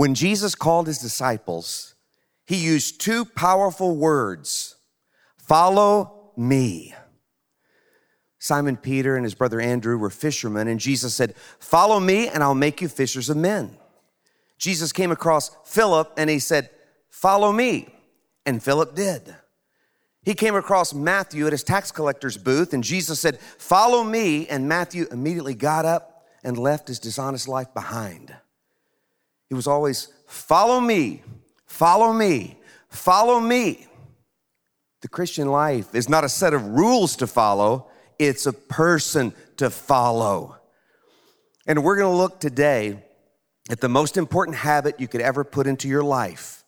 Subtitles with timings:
[0.00, 1.94] When Jesus called his disciples,
[2.46, 4.76] he used two powerful words
[5.36, 6.94] follow me.
[8.38, 12.54] Simon Peter and his brother Andrew were fishermen, and Jesus said, Follow me, and I'll
[12.54, 13.76] make you fishers of men.
[14.56, 16.70] Jesus came across Philip and he said,
[17.10, 17.86] Follow me.
[18.46, 19.36] And Philip did.
[20.22, 24.48] He came across Matthew at his tax collector's booth, and Jesus said, Follow me.
[24.48, 28.34] And Matthew immediately got up and left his dishonest life behind.
[29.50, 31.22] He was always, Follow me,
[31.66, 32.56] follow me,
[32.88, 33.86] follow me.
[35.02, 39.68] The Christian life is not a set of rules to follow, it's a person to
[39.68, 40.56] follow.
[41.66, 43.02] And we're to look today
[43.68, 46.64] at the most important habit you could ever put into your life,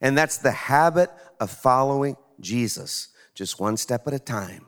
[0.00, 4.66] and that's the habit of following Jesus, just one step at a time.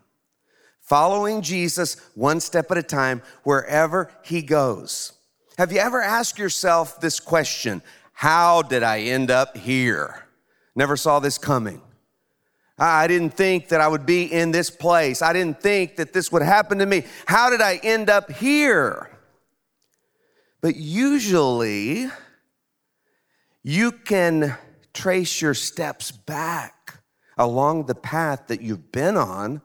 [0.81, 5.13] Following Jesus one step at a time wherever he goes.
[5.63, 7.83] Have you ever asked yourself this question
[8.15, 10.27] How did I end up here?
[10.75, 11.81] Never saw this coming.
[12.77, 15.23] I didn't think that I would be in this place.
[15.23, 17.05] I didn't think that this would happen to me.
[17.27, 19.09] How did I end up here?
[20.63, 22.09] But usually,
[23.63, 24.57] you can
[24.93, 26.99] trace your steps back
[27.39, 29.63] along the path that you've been on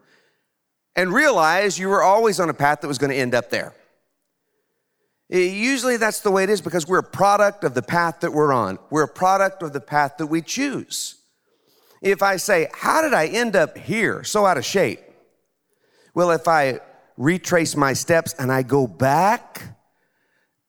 [0.96, 3.74] and realize you were always on a path that was going to end up there.
[5.30, 8.54] Usually that's the way it is because we're a product of the path that we're
[8.54, 8.80] on.
[8.90, 11.18] We're a product of the path that we choose
[12.02, 15.00] if I say, How did I end up here so out of shape?
[16.14, 16.80] Well, if I
[17.18, 19.64] retrace my steps and I go back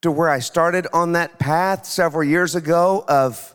[0.02, 3.54] to where I started on that path several years ago of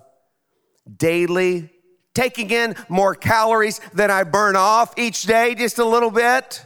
[0.98, 1.70] daily
[2.14, 6.64] taking in more calories than I burn off each day, just a little bit,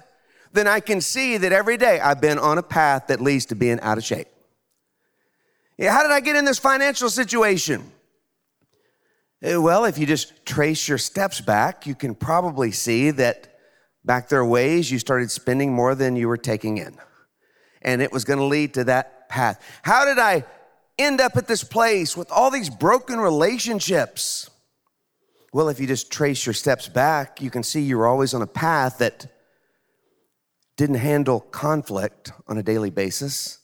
[0.57, 3.55] then I can see that every day I've been on a path that leads to
[3.55, 4.27] being out of shape.
[5.77, 7.91] Yeah, how did I get in this financial situation?
[9.43, 13.59] Eh, well, if you just trace your steps back, you can probably see that
[14.03, 16.97] back there ways you started spending more than you were taking in.
[17.83, 19.61] And it was going to lead to that path.
[19.83, 20.43] How did I
[20.97, 24.49] end up at this place with all these broken relationships?
[25.53, 28.47] Well, if you just trace your steps back, you can see you're always on a
[28.47, 29.27] path that
[30.77, 33.59] didn't handle conflict on a daily basis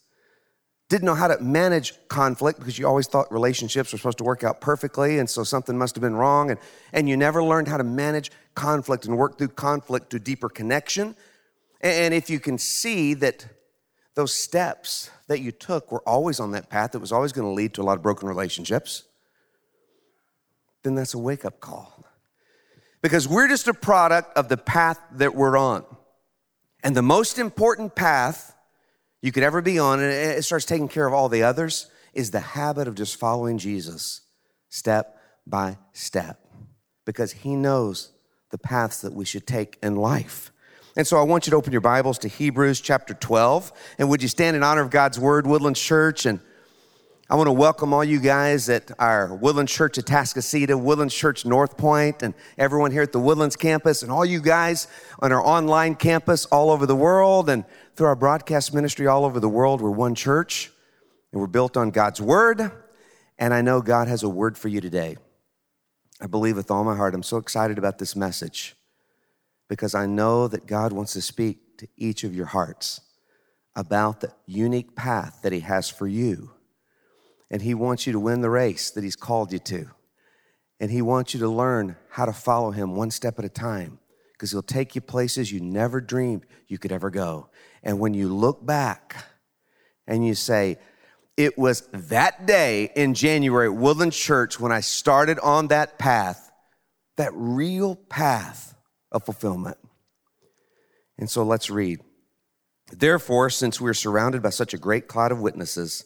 [0.93, 4.43] didn't know how to manage conflict because you always thought relationships were supposed to work
[4.43, 6.51] out perfectly, and so something must have been wrong.
[6.51, 6.59] And,
[6.91, 11.15] and you never learned how to manage conflict and work through conflict to deeper connection.
[11.81, 13.47] And if you can see that
[14.13, 17.53] those steps that you took were always on that path that was always going to
[17.53, 19.03] lead to a lot of broken relationships,
[20.83, 22.05] then that's a wake up call.
[23.01, 25.85] Because we're just a product of the path that we're on.
[26.83, 28.55] And the most important path
[29.21, 32.31] you could ever be on, and it starts taking care of all the others, is
[32.31, 34.21] the habit of just following Jesus
[34.69, 35.17] step
[35.47, 36.45] by step
[37.05, 38.11] because he knows
[38.51, 40.51] the paths that we should take in life.
[40.95, 43.71] And so I want you to open your Bibles to Hebrews chapter 12.
[43.97, 46.25] And would you stand in honor of God's word, Woodlands Church?
[46.25, 46.39] And
[47.33, 51.47] I want to welcome all you guys at our Woodlands Church at Atascocita, Woodlands Church
[51.47, 54.87] North Point, and everyone here at the Woodlands campus, and all you guys
[55.19, 59.39] on our online campus all over the world, and through our broadcast ministry all over
[59.39, 59.81] the world.
[59.81, 60.71] We're one church,
[61.31, 62.71] and we're built on God's Word.
[63.39, 65.17] And I know God has a word for you today.
[66.21, 67.15] I believe with all my heart.
[67.15, 68.75] I'm so excited about this message
[69.67, 73.01] because I know that God wants to speak to each of your hearts
[73.75, 76.51] about the unique path that He has for you
[77.53, 79.85] and He wants you to win the race that He's called you to.
[80.79, 83.99] And He wants you to learn how to follow Him one step at a time
[84.31, 87.49] because He'll take you places you never dreamed you could ever go.
[87.83, 89.27] And when you look back
[90.07, 90.79] and you say,
[91.37, 96.51] it was that day in January at Woodland Church when I started on that path,
[97.17, 98.75] that real path
[99.11, 99.77] of fulfillment.
[101.19, 101.99] And so let's read.
[102.91, 106.05] Therefore, since we're surrounded by such a great cloud of witnesses,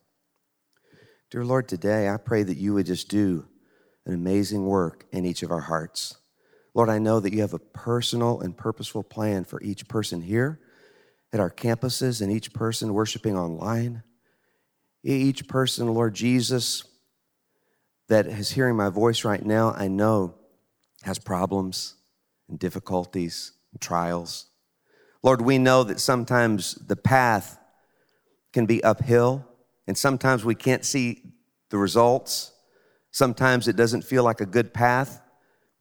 [1.31, 3.47] Dear Lord, today I pray that you would just do
[4.05, 6.17] an amazing work in each of our hearts.
[6.73, 10.59] Lord, I know that you have a personal and purposeful plan for each person here
[11.31, 14.03] at our campuses and each person worshiping online.
[15.05, 16.83] Each person, Lord Jesus,
[18.09, 20.35] that is hearing my voice right now, I know
[21.03, 21.95] has problems
[22.49, 24.47] and difficulties and trials.
[25.23, 27.57] Lord, we know that sometimes the path
[28.51, 29.45] can be uphill,
[29.91, 31.21] and sometimes we can't see
[31.69, 32.53] the results.
[33.11, 35.19] Sometimes it doesn't feel like a good path,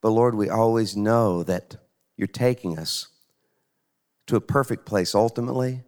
[0.02, 1.76] but Lord, we always know that
[2.16, 3.06] you're taking us
[4.26, 5.84] to a perfect place ultimately,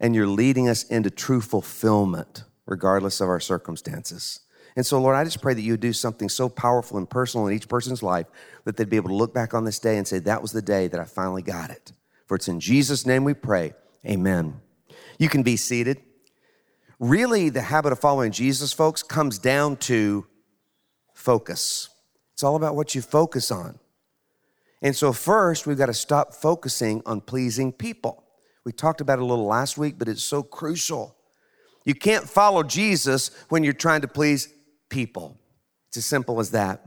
[0.00, 4.40] and you're leading us into true fulfillment, regardless of our circumstances.
[4.74, 7.46] And so, Lord, I just pray that you would do something so powerful and personal
[7.46, 8.26] in each person's life
[8.64, 10.60] that they'd be able to look back on this day and say, That was the
[10.60, 11.92] day that I finally got it.
[12.26, 13.74] For it's in Jesus' name we pray.
[14.04, 14.60] Amen.
[15.20, 16.02] You can be seated.
[17.00, 20.26] Really, the habit of following Jesus, folks, comes down to
[21.14, 21.90] focus.
[22.32, 23.78] It's all about what you focus on.
[24.82, 28.24] And so, first, we've got to stop focusing on pleasing people.
[28.64, 31.16] We talked about it a little last week, but it's so crucial.
[31.84, 34.52] You can't follow Jesus when you're trying to please
[34.88, 35.38] people.
[35.88, 36.84] It's as simple as that.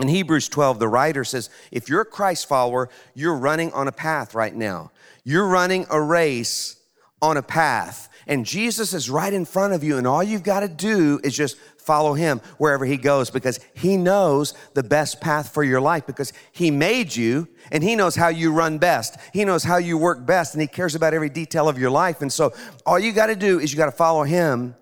[0.00, 3.92] In Hebrews 12, the writer says, if you're a Christ follower, you're running on a
[3.92, 4.90] path right now.
[5.24, 6.76] You're running a race
[7.22, 10.60] on a path, and Jesus is right in front of you, and all you've got
[10.60, 15.54] to do is just follow him wherever he goes because he knows the best path
[15.54, 19.16] for your life because he made you and he knows how you run best.
[19.32, 22.20] He knows how you work best, and he cares about every detail of your life.
[22.20, 22.52] And so,
[22.84, 24.74] all you got to do is you got to follow him,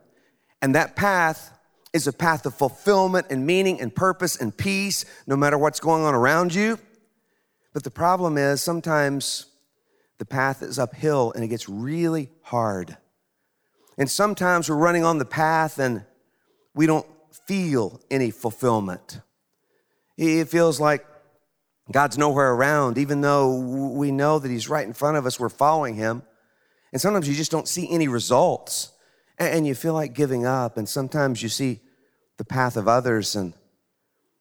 [0.62, 1.50] and that path
[1.92, 6.02] is a path of fulfillment and meaning and purpose and peace, no matter what's going
[6.02, 6.78] on around you.
[7.74, 9.46] But the problem is sometimes
[10.18, 12.96] the path is uphill and it gets really hard.
[13.96, 16.04] And sometimes we're running on the path and
[16.74, 17.06] we don't
[17.46, 19.20] feel any fulfillment.
[20.16, 21.04] It feels like
[21.92, 23.58] God's nowhere around, even though
[23.90, 26.22] we know that He's right in front of us, we're following Him.
[26.92, 28.92] And sometimes you just don't see any results
[29.38, 30.76] and you feel like giving up.
[30.76, 31.80] And sometimes you see
[32.36, 33.54] the path of others, and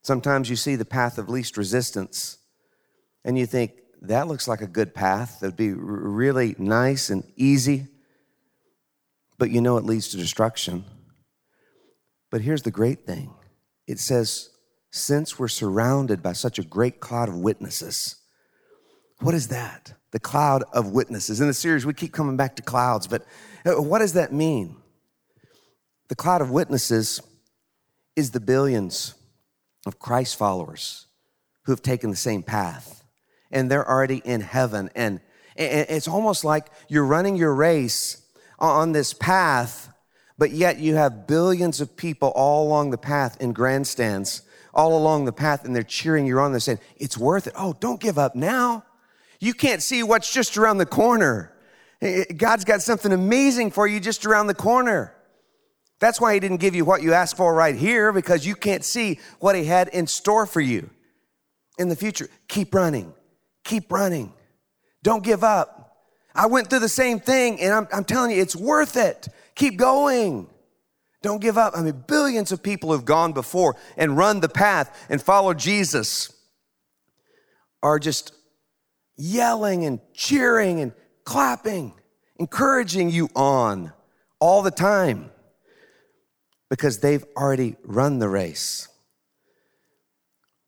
[0.01, 2.37] sometimes you see the path of least resistance,
[3.23, 7.87] and you think, that looks like a good path that'd be really nice and easy,
[9.37, 10.85] but you know it leads to destruction.
[12.31, 13.33] But here's the great thing
[13.87, 14.49] it says,
[14.91, 18.15] since we're surrounded by such a great cloud of witnesses,
[19.19, 19.93] what is that?
[20.11, 21.41] The cloud of witnesses.
[21.41, 23.25] In the series, we keep coming back to clouds, but
[23.65, 24.77] uh, what does that mean?
[26.09, 27.21] The cloud of witnesses
[28.15, 29.15] is the billions
[29.85, 31.07] of Christ followers
[31.63, 33.03] who have taken the same path
[33.53, 34.89] and they're already in heaven.
[34.95, 35.21] And
[35.55, 38.22] it's almost like you're running your race
[38.71, 39.93] on this path,
[40.37, 44.41] but yet you have billions of people all along the path in grandstands,
[44.73, 46.51] all along the path, and they're cheering you on.
[46.51, 47.53] They're saying, It's worth it.
[47.57, 48.85] Oh, don't give up now.
[49.39, 51.53] You can't see what's just around the corner.
[52.01, 55.13] Eh, eh, God's got something amazing for you just around the corner.
[55.99, 58.83] That's why he didn't give you what you asked for right here because you can't
[58.83, 60.89] see what he had in store for you
[61.77, 62.29] in the future.
[62.47, 63.13] Keep running.
[63.63, 64.33] Keep running.
[65.01, 65.82] Don't give up.
[66.35, 69.27] I went through the same thing and I'm, I'm telling you, it's worth it.
[69.55, 70.47] Keep going.
[71.21, 71.73] Don't give up.
[71.75, 76.33] I mean, billions of people have gone before and run the path and followed Jesus
[77.81, 78.33] are just
[79.15, 81.93] yelling and cheering and clapping,
[82.37, 83.93] encouraging you on
[84.39, 85.29] all the time
[86.69, 88.87] because they've already run the race.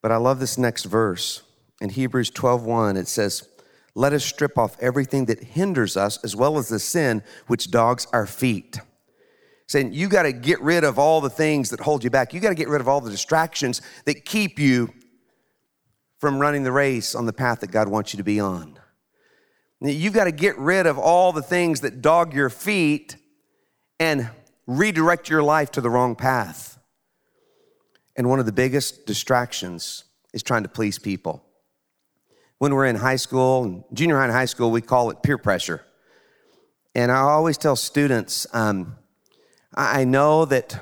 [0.01, 1.41] But I love this next verse.
[1.81, 3.48] In Hebrews 12:1 it says,
[3.95, 8.05] "Let us strip off everything that hinders us as well as the sin which dogs
[8.13, 8.79] our feet."
[9.67, 12.33] Saying you got to get rid of all the things that hold you back.
[12.33, 14.93] You got to get rid of all the distractions that keep you
[16.19, 18.77] from running the race on the path that God wants you to be on.
[19.81, 23.17] You've got to get rid of all the things that dog your feet
[23.99, 24.29] and
[24.67, 26.79] redirect your life to the wrong path.
[28.15, 31.44] And one of the biggest distractions is trying to please people.
[32.57, 35.85] When we're in high school, junior high and high school, we call it peer pressure.
[36.93, 38.95] And I always tell students, um,
[39.74, 40.81] I know that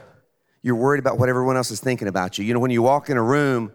[0.62, 2.46] you're worried about what everyone else is thinking about you.
[2.46, 3.72] You know, when you walk in a room,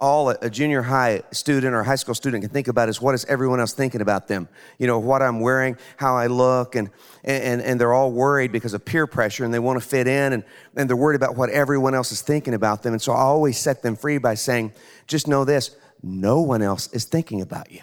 [0.00, 3.24] all a junior high student or high school student can think about is what is
[3.24, 4.48] everyone else thinking about them?
[4.78, 6.90] You know, what I'm wearing, how I look, and,
[7.24, 10.34] and, and they're all worried because of peer pressure and they want to fit in
[10.34, 10.44] and,
[10.76, 12.92] and they're worried about what everyone else is thinking about them.
[12.92, 14.72] And so I always set them free by saying,
[15.08, 17.80] just know this no one else is thinking about you.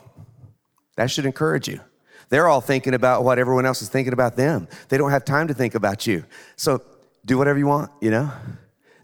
[0.96, 1.82] That should encourage you.
[2.30, 4.68] They're all thinking about what everyone else is thinking about them.
[4.90, 6.26] They don't have time to think about you.
[6.56, 6.82] So
[7.26, 8.32] do whatever you want, you know?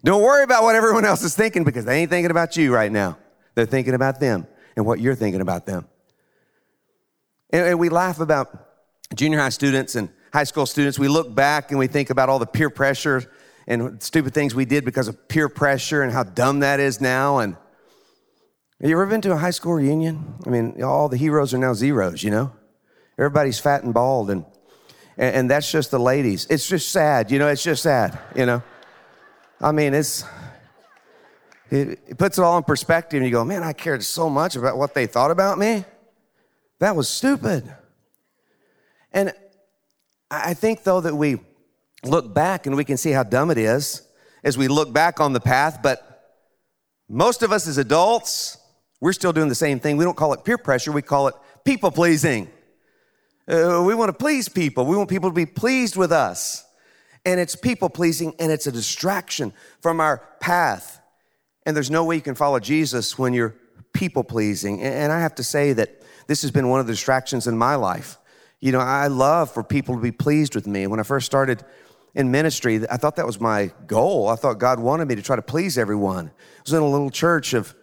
[0.04, 2.92] Don't worry about what everyone else is thinking because they ain't thinking about you right
[2.92, 3.18] now.
[3.54, 5.88] They're thinking about them and what you're thinking about them.
[7.52, 8.68] And, and we laugh about
[9.14, 10.98] junior high students and high school students.
[10.98, 13.30] We look back and we think about all the peer pressure
[13.68, 17.40] and stupid things we did because of peer pressure and how dumb that is now.
[17.40, 17.56] And
[18.90, 20.36] you ever been to a high school reunion?
[20.46, 22.52] I mean, all the heroes are now zeros, you know?
[23.18, 24.44] Everybody's fat and bald, and,
[25.18, 26.48] and, and that's just the ladies.
[26.50, 27.48] It's just sad, you know?
[27.48, 28.64] It's just sad, you know?
[29.60, 30.26] I mean, it's,
[31.70, 34.56] it, it puts it all in perspective, and you go, man, I cared so much
[34.56, 35.86] about what they thought about me.
[36.80, 37.72] That was stupid.
[39.14, 39.34] And
[40.32, 41.40] I think, though, that we
[42.04, 44.02] look back and we can see how dumb it is
[44.44, 46.40] as we look back on the path, but
[47.08, 48.58] most of us as adults,
[49.02, 49.98] we're still doing the same thing.
[49.98, 52.50] We don't call it peer pressure, we call it people pleasing.
[53.48, 56.64] Uh, we want to please people, we want people to be pleased with us.
[57.26, 61.02] And it's people pleasing and it's a distraction from our path.
[61.66, 63.56] And there's no way you can follow Jesus when you're
[63.94, 64.82] people pleasing.
[64.82, 67.76] And I have to say that this has been one of the distractions in my
[67.76, 68.18] life.
[68.60, 70.88] You know, I love for people to be pleased with me.
[70.88, 71.64] When I first started
[72.16, 74.30] in ministry, I thought that was my goal.
[74.30, 76.28] I thought God wanted me to try to please everyone.
[76.28, 77.76] I was in a little church of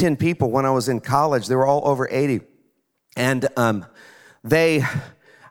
[0.00, 1.46] 10 people when I was in college.
[1.46, 2.40] They were all over 80.
[3.16, 3.84] And um,
[4.42, 4.82] they,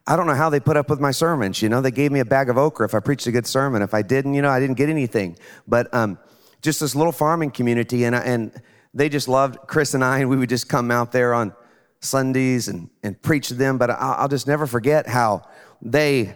[0.07, 1.61] I don't know how they put up with my sermons.
[1.61, 3.83] You know, they gave me a bag of okra if I preached a good sermon.
[3.83, 5.37] If I didn't, you know, I didn't get anything.
[5.67, 6.17] But um,
[6.63, 8.59] just this little farming community, and, and
[8.91, 11.53] they just loved Chris and I, and we would just come out there on
[11.99, 13.77] Sundays and, and preach to them.
[13.77, 15.43] But I'll, I'll just never forget how
[15.79, 16.35] they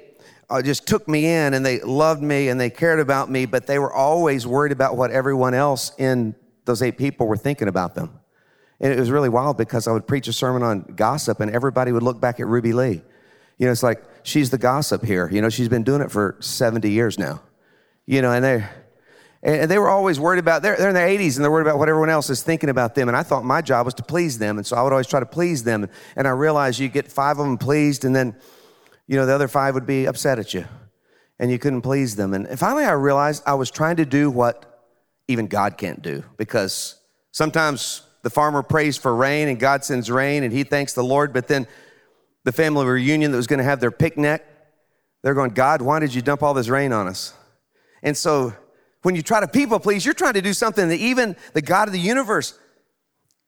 [0.52, 3.66] uh, just took me in and they loved me and they cared about me, but
[3.66, 7.96] they were always worried about what everyone else in those eight people were thinking about
[7.96, 8.20] them.
[8.80, 11.92] And it was really wild because I would preach a sermon on gossip and everybody
[11.92, 13.02] would look back at Ruby Lee.
[13.58, 15.30] You know, it's like, she's the gossip here.
[15.32, 17.42] You know, she's been doing it for 70 years now.
[18.06, 18.66] You know, and they
[19.46, 21.78] and they were always worried about they're, they're in their 80s and they're worried about
[21.78, 24.38] what everyone else is thinking about them and i thought my job was to please
[24.38, 27.12] them and so i would always try to please them and i realized you get
[27.12, 28.34] five of them pleased and then
[29.08, 30.66] you know, the other five would be upset at you
[31.40, 32.34] and you couldn't please them.
[32.34, 34.73] And finally, I realized I was trying to do what
[35.34, 36.96] even God can't do because
[37.32, 41.34] sometimes the farmer prays for rain and God sends rain and he thanks the Lord,
[41.34, 41.68] but then
[42.46, 44.46] the family reunion that was going to have their picnic,
[45.22, 47.34] they're going, God, why did you dump all this rain on us?
[48.02, 48.54] And so
[49.02, 51.88] when you try to people please, you're trying to do something that even the God
[51.88, 52.58] of the universe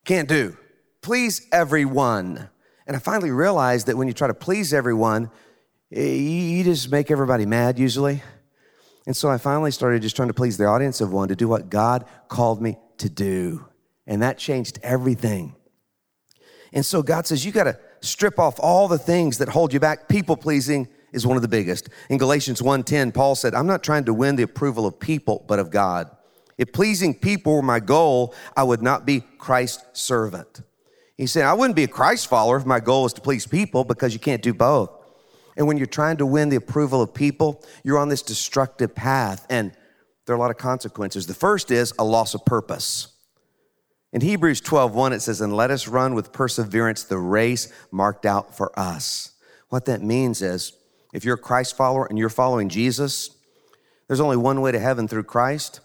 [0.04, 0.58] can't do.
[1.02, 2.50] Please everyone.
[2.88, 5.32] And I finally realized that when you try to please everyone,
[5.92, 8.22] eh, you just make everybody mad usually.
[9.06, 11.48] And so I finally started just trying to please the audience of one to do
[11.48, 13.66] what God called me to do.
[14.08, 15.56] And that changed everything.
[16.74, 19.80] And so God says, you got to strip off all the things that hold you
[19.80, 20.10] back.
[20.10, 21.90] People pleasing is one of the biggest.
[22.10, 25.60] In Galatians 1:10, Paul said, I'm not trying to win the approval of people, but
[25.60, 26.10] of God.
[26.58, 30.62] If pleasing people were my goal, I would not be Christ's servant.
[31.18, 33.86] He said, I wouldn't be a Christ follower if my goal was to please people
[33.86, 34.90] because you can't do both.
[35.58, 39.46] And when you're trying to win the approval of people, you're on this destructive path,
[39.50, 39.72] and
[40.26, 41.28] there are a lot of consequences.
[41.28, 43.08] The first is a loss of purpose.
[44.12, 48.26] In Hebrews 12, 1, it says, And let us run with perseverance the race marked
[48.26, 49.34] out for us.
[49.70, 50.74] What that means is,
[51.14, 53.32] if you're a Christ follower and you're following Jesus,
[54.08, 55.80] there's only one way to heaven through Christ,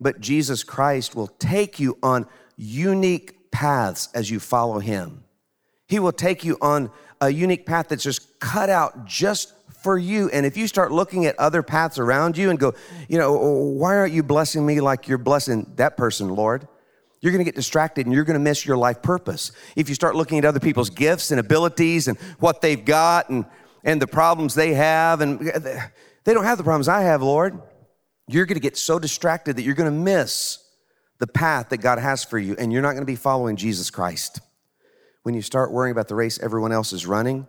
[0.00, 2.26] but Jesus Christ will take you on
[2.56, 5.24] unique paths as you follow him.
[5.86, 6.90] He will take you on
[7.20, 10.28] a unique path that's just cut out just for you.
[10.30, 12.74] And if you start looking at other paths around you and go,
[13.08, 16.68] you know, oh, why aren't you blessing me like you're blessing that person, Lord?
[17.20, 19.52] You're going to get distracted and you're going to miss your life purpose.
[19.76, 23.44] If you start looking at other people's gifts and abilities and what they've got and,
[23.84, 25.40] and the problems they have, and
[26.24, 27.60] they don't have the problems I have, Lord,
[28.26, 30.58] you're going to get so distracted that you're going to miss
[31.18, 33.90] the path that God has for you and you're not going to be following Jesus
[33.90, 34.40] Christ
[35.22, 37.46] when you start worrying about the race everyone else is running,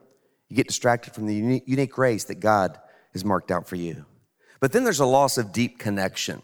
[0.49, 2.79] you get distracted from the unique, race that God
[3.13, 4.05] has marked out for you.
[4.59, 6.41] But then there's a loss of deep connection.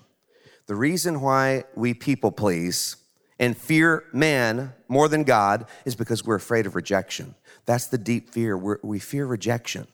[0.68, 2.98] The reason why we people please
[3.40, 7.36] and fear man more than God is because we're afraid of rejection.
[7.66, 8.58] That's the deep fear.
[8.58, 9.88] We're, we fear rejection.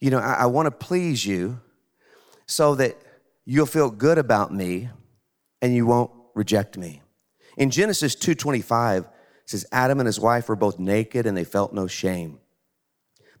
[0.00, 1.60] You know, I, I want to please you
[2.46, 2.96] so that
[3.44, 4.88] you'll feel good about me
[5.60, 7.02] and you won't reject me.
[7.56, 9.06] In Genesis 2:25,
[9.52, 12.38] says Adam and his wife were both naked and they felt no shame.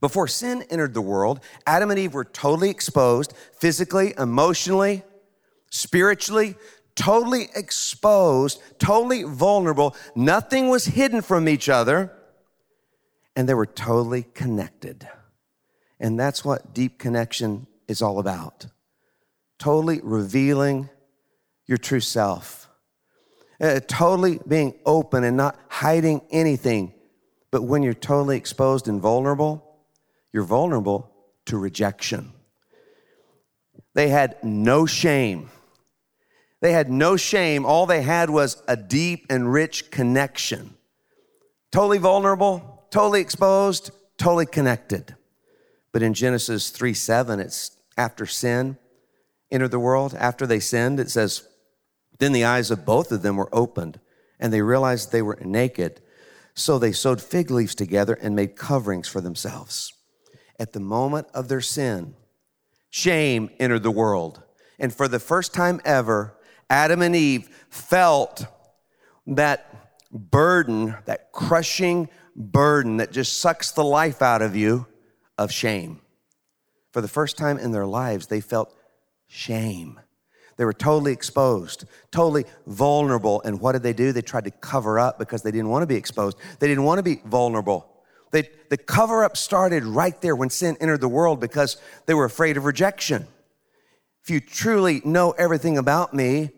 [0.00, 5.02] Before sin entered the world, Adam and Eve were totally exposed physically, emotionally,
[5.70, 6.56] spiritually,
[6.94, 9.96] totally exposed, totally vulnerable.
[10.14, 12.12] Nothing was hidden from each other,
[13.34, 15.08] and they were totally connected.
[15.98, 18.66] And that's what deep connection is all about
[19.58, 20.90] totally revealing
[21.66, 22.68] your true self
[23.60, 26.92] uh, totally being open and not hiding anything.
[27.50, 29.78] But when you're totally exposed and vulnerable,
[30.32, 31.10] you're vulnerable
[31.46, 32.32] to rejection.
[33.94, 35.50] They had no shame.
[36.60, 37.66] They had no shame.
[37.66, 40.74] All they had was a deep and rich connection.
[41.70, 45.16] Totally vulnerable, totally exposed, totally connected.
[45.92, 48.78] But in Genesis 3 7, it's after sin
[49.50, 51.46] entered the world, after they sinned, it says,
[52.22, 53.98] Then the eyes of both of them were opened,
[54.38, 56.00] and they realized they were naked.
[56.54, 59.92] So they sewed fig leaves together and made coverings for themselves.
[60.56, 62.14] At the moment of their sin,
[62.90, 64.40] shame entered the world.
[64.78, 66.38] And for the first time ever,
[66.70, 68.46] Adam and Eve felt
[69.26, 74.86] that burden, that crushing burden that just sucks the life out of you
[75.36, 76.00] of shame.
[76.92, 78.72] For the first time in their lives, they felt
[79.26, 79.98] shame.
[80.56, 83.42] They were totally exposed, totally vulnerable.
[83.42, 84.12] And what did they do?
[84.12, 86.36] They tried to cover up because they didn't want to be exposed.
[86.58, 87.88] They didn't want to be vulnerable.
[88.30, 92.24] They, the cover up started right there when sin entered the world because they were
[92.24, 93.26] afraid of rejection.
[94.22, 96.50] If you truly know everything about me,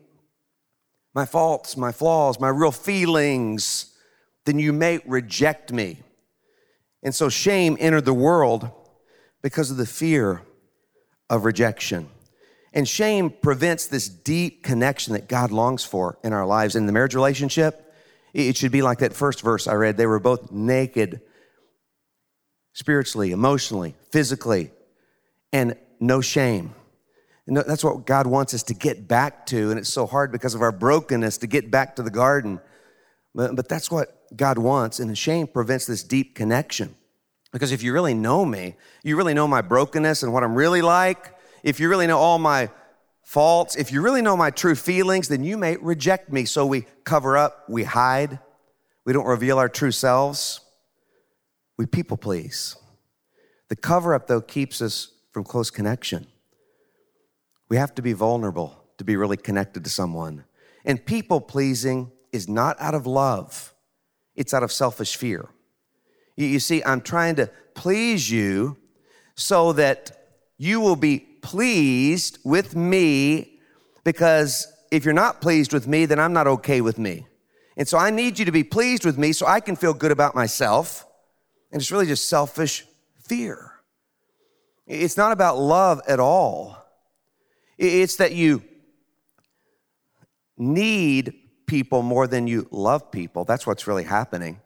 [1.15, 3.95] my faults, my flaws, my real feelings,
[4.45, 6.03] then you may reject me.
[7.03, 8.71] And so shame entered the world
[9.43, 10.43] because of the fear
[11.31, 12.09] of rejection.
[12.75, 16.75] And shame prevents this deep connection that God longs for in our lives.
[16.75, 17.95] In the marriage relationship,
[18.35, 19.97] it should be like that first verse I read.
[19.97, 21.21] They were both naked
[22.73, 24.73] spiritually, emotionally, physically,
[25.53, 26.75] and no shame.
[27.47, 29.71] And that's what God wants us to get back to.
[29.71, 32.59] And it's so hard because of our brokenness to get back to the garden.
[33.37, 34.99] But, but that's what God wants.
[34.99, 36.97] And shame prevents this deep connection.
[37.53, 40.83] Because if you really know me, you really know my brokenness and what I'm really
[40.83, 41.34] like,
[41.65, 42.71] if you really know all my
[43.25, 46.45] faults, if you really know my true feelings, then you may reject me.
[46.45, 48.39] So we cover up, we hide,
[49.05, 50.61] we don't reveal our true selves,
[51.79, 52.77] we people please.
[53.71, 56.27] The cover up, though, keeps us from close connection.
[57.71, 60.45] We have to be vulnerable to be really connected to someone.
[60.85, 63.75] And people pleasing is not out of love,
[64.37, 65.49] it's out of selfish fear.
[66.37, 68.77] You see, I'm trying to please you
[69.35, 70.11] so that
[70.59, 73.61] you will be pleased with me
[74.03, 77.27] because if you're not pleased with me, then I'm not okay with me.
[77.77, 80.11] And so I need you to be pleased with me so I can feel good
[80.11, 81.07] about myself.
[81.71, 82.85] And it's really just selfish
[83.23, 83.73] fear.
[84.87, 86.79] It's not about love at all.
[87.77, 88.63] It's that you
[90.57, 91.35] need
[91.67, 93.45] people more than you love people.
[93.45, 94.61] That's what's really happening.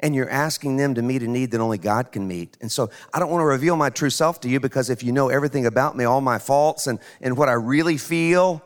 [0.00, 2.58] And you're asking them to meet a need that only God can meet.
[2.60, 5.10] And so I don't want to reveal my true self to you because if you
[5.10, 8.62] know everything about me, all my faults and, and what I really feel,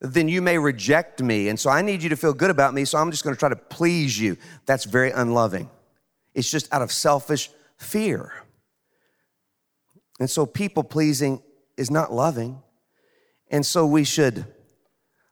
[0.00, 1.48] then you may reject me.
[1.48, 3.38] And so I need you to feel good about me, so I'm just going to
[3.38, 4.36] try to please you.
[4.66, 5.70] That's very unloving.
[6.34, 8.32] It's just out of selfish fear.
[10.18, 11.42] And so people pleasing
[11.76, 12.62] is not loving.
[13.50, 14.44] And so we should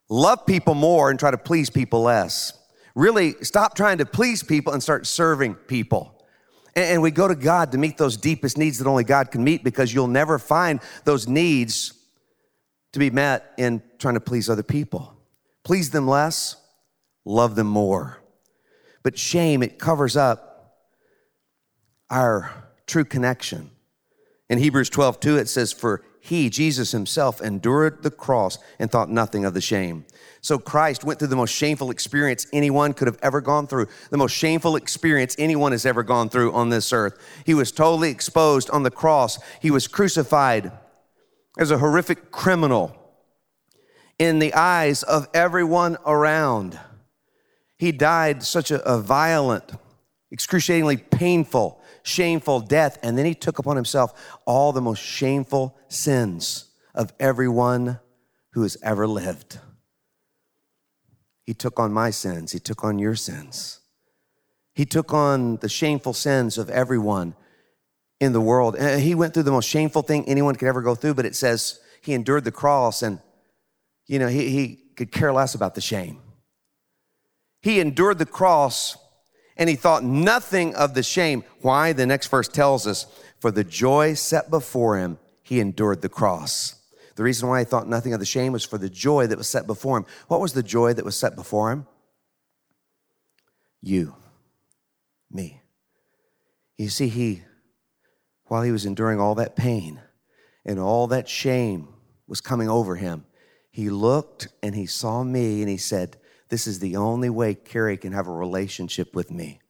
[0.09, 2.53] love people more and try to please people less.
[2.95, 6.17] Really stop trying to please people and start serving people.
[6.77, 9.65] And we go to God to meet those deepest needs that only God can meet
[9.65, 11.93] because you'll never find those needs
[12.93, 15.17] to be met in trying to please other people.
[15.65, 16.57] Please them less,
[17.25, 18.23] love them more.
[19.03, 20.77] But shame, it covers up
[22.09, 22.53] our
[22.87, 23.71] true connection.
[24.49, 29.09] In Hebrews 12, 2, it says, For he, Jesus himself, endured the cross and thought
[29.09, 30.05] nothing of the shame.
[30.43, 34.17] So Christ went through the most shameful experience anyone could have ever gone through, the
[34.17, 37.19] most shameful experience anyone has ever gone through on this earth.
[37.45, 39.39] He was totally exposed on the cross.
[39.61, 40.73] He was crucified
[41.59, 42.97] as a horrific criminal
[44.19, 46.79] in the eyes of everyone around.
[47.79, 49.73] He died such a, a violent,
[50.31, 52.99] excruciatingly painful, shameful death.
[53.03, 58.01] And then he took upon himself all the most shameful sins of everyone
[58.53, 59.59] who has ever lived.
[61.45, 63.81] He took on my sins, he took on your sins.
[64.75, 67.35] He took on the shameful sins of everyone
[68.21, 68.77] in the world.
[68.77, 71.35] And he went through the most shameful thing anyone could ever go through, but it
[71.35, 73.19] says he endured the cross and,
[74.07, 76.21] you know, he, he could care less about the shame.
[77.63, 78.97] He endured the cross
[79.61, 81.45] and he thought nothing of the shame.
[81.61, 81.93] Why?
[81.93, 83.07] The next verse tells us,
[83.39, 86.77] for the joy set before him, he endured the cross.
[87.15, 89.49] The reason why he thought nothing of the shame was for the joy that was
[89.49, 90.07] set before him.
[90.29, 91.87] What was the joy that was set before him?
[93.83, 94.15] You,
[95.31, 95.61] me.
[96.79, 97.43] You see, he,
[98.47, 100.01] while he was enduring all that pain
[100.65, 101.89] and all that shame
[102.27, 103.27] was coming over him,
[103.71, 106.17] he looked and he saw me and he said,
[106.51, 109.61] this is the only way Kerry can have a relationship with me.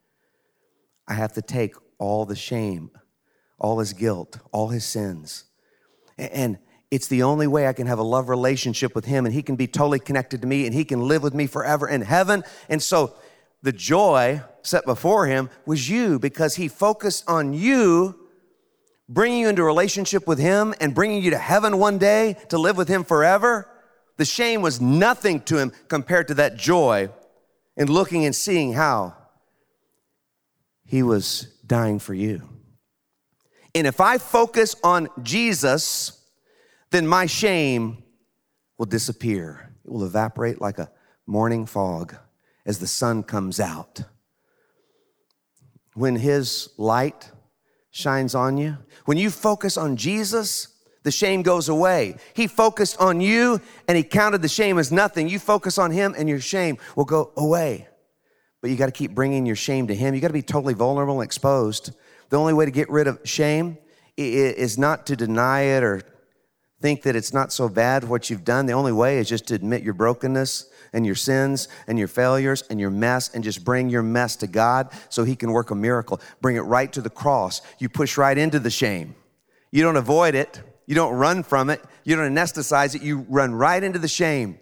[1.06, 2.90] I have to take all the shame,
[3.58, 5.44] all his guilt, all his sins.
[6.16, 6.58] And
[6.90, 9.56] it's the only way I can have a love relationship with him and he can
[9.56, 12.42] be totally connected to me and he can live with me forever in heaven.
[12.68, 13.14] And so
[13.62, 18.18] the joy set before him was you because he focused on you,
[19.08, 22.76] bringing you into relationship with him and bringing you to heaven one day to live
[22.76, 23.68] with him forever.
[24.20, 27.08] The shame was nothing to him compared to that joy
[27.74, 29.16] in looking and seeing how
[30.84, 32.42] he was dying for you.
[33.74, 36.22] And if I focus on Jesus,
[36.90, 38.02] then my shame
[38.76, 39.72] will disappear.
[39.86, 40.90] It will evaporate like a
[41.26, 42.14] morning fog
[42.66, 44.02] as the sun comes out.
[45.94, 47.30] When his light
[47.90, 50.68] shines on you, when you focus on Jesus,
[51.02, 52.16] the shame goes away.
[52.34, 55.28] He focused on you and he counted the shame as nothing.
[55.28, 57.88] You focus on him and your shame will go away.
[58.60, 60.14] But you got to keep bringing your shame to him.
[60.14, 61.92] You got to be totally vulnerable and exposed.
[62.28, 63.78] The only way to get rid of shame
[64.16, 66.02] is not to deny it or
[66.80, 68.66] think that it's not so bad what you've done.
[68.66, 72.62] The only way is just to admit your brokenness and your sins and your failures
[72.68, 75.74] and your mess and just bring your mess to God so He can work a
[75.74, 76.20] miracle.
[76.40, 77.62] Bring it right to the cross.
[77.78, 79.14] You push right into the shame.
[79.70, 80.60] You don't avoid it,
[80.90, 84.58] you don't run from it, you don't anesthetize it, you run right into the shame,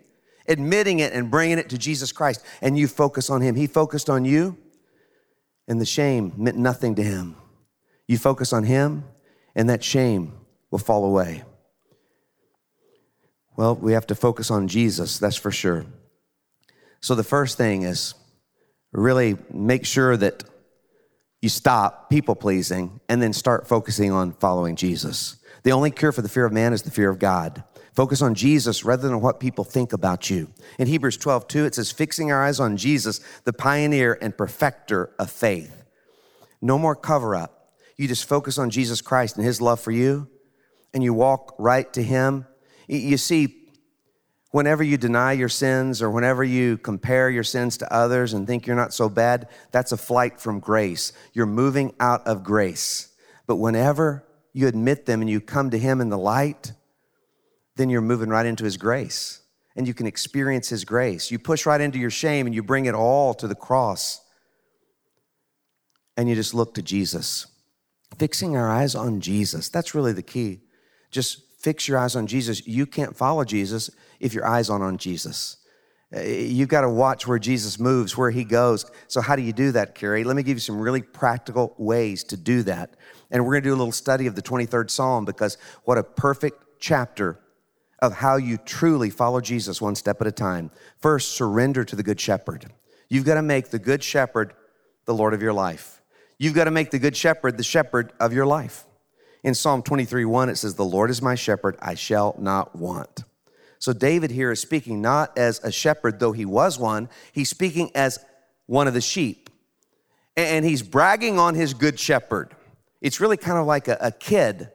[0.46, 2.44] admitting it and bringing it to Jesus Christ.
[2.60, 3.54] And you focus on Him.
[3.54, 4.58] He focused on you,
[5.66, 7.36] and the shame meant nothing to Him.
[8.06, 9.04] You focus on Him,
[9.56, 10.34] and that shame
[10.70, 11.44] will fall away.
[13.56, 15.86] Well, we have to focus on Jesus, that's for sure.
[17.00, 18.12] So the first thing is
[18.92, 20.44] really make sure that
[21.40, 25.37] you stop people pleasing and then start focusing on following Jesus.
[25.68, 27.62] The only cure for the fear of man is the fear of God.
[27.92, 30.48] Focus on Jesus rather than what people think about you.
[30.78, 35.10] In Hebrews 12, 2, it says, fixing our eyes on Jesus, the pioneer and perfecter
[35.18, 35.84] of faith.
[36.62, 37.74] No more cover up.
[37.98, 40.26] You just focus on Jesus Christ and his love for you,
[40.94, 42.46] and you walk right to him
[42.88, 43.68] you see,
[44.52, 48.66] whenever you deny your sins or whenever you compare your sins to others and think
[48.66, 51.12] you're not so bad, that's a flight from grace.
[51.34, 53.14] You're moving out of grace.
[53.46, 54.24] But whenever
[54.58, 56.72] you admit them and you come to Him in the light,
[57.76, 59.40] then you're moving right into His grace
[59.76, 61.30] and you can experience His grace.
[61.30, 64.20] You push right into your shame and you bring it all to the cross
[66.16, 67.46] and you just look to Jesus.
[68.18, 70.62] Fixing our eyes on Jesus, that's really the key.
[71.12, 72.66] Just fix your eyes on Jesus.
[72.66, 75.57] You can't follow Jesus if your eyes aren't on Jesus.
[76.14, 78.90] Uh, you've got to watch where Jesus moves, where he goes.
[79.08, 80.24] So, how do you do that, Kerry?
[80.24, 82.96] Let me give you some really practical ways to do that.
[83.30, 86.02] And we're going to do a little study of the 23rd Psalm because what a
[86.02, 87.38] perfect chapter
[88.00, 90.70] of how you truly follow Jesus one step at a time.
[90.98, 92.72] First, surrender to the Good Shepherd.
[93.08, 94.54] You've got to make the Good Shepherd
[95.04, 96.00] the Lord of your life.
[96.38, 98.86] You've got to make the Good Shepherd the shepherd of your life.
[99.42, 103.24] In Psalm 23 1, it says, The Lord is my shepherd, I shall not want.
[103.78, 107.90] So David here is speaking not as a shepherd, though he was one, he's speaking
[107.94, 108.18] as
[108.66, 109.50] one of the sheep.
[110.36, 112.54] And he's bragging on his good shepherd.
[113.00, 114.70] It's really kind of like a, a kid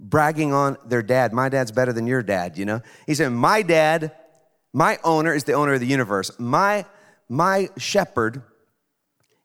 [0.00, 1.32] bragging on their dad.
[1.32, 2.82] My dad's better than your dad, you know?
[3.06, 4.12] He said, My dad,
[4.72, 6.30] my owner is the owner of the universe.
[6.38, 6.84] My,
[7.28, 8.42] my shepherd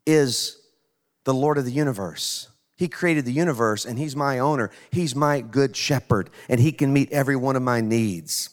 [0.06, 0.58] is
[1.24, 2.50] the Lord of the universe.
[2.76, 4.70] He created the universe and He's my owner.
[4.92, 8.50] He's my good shepherd and He can meet every one of my needs.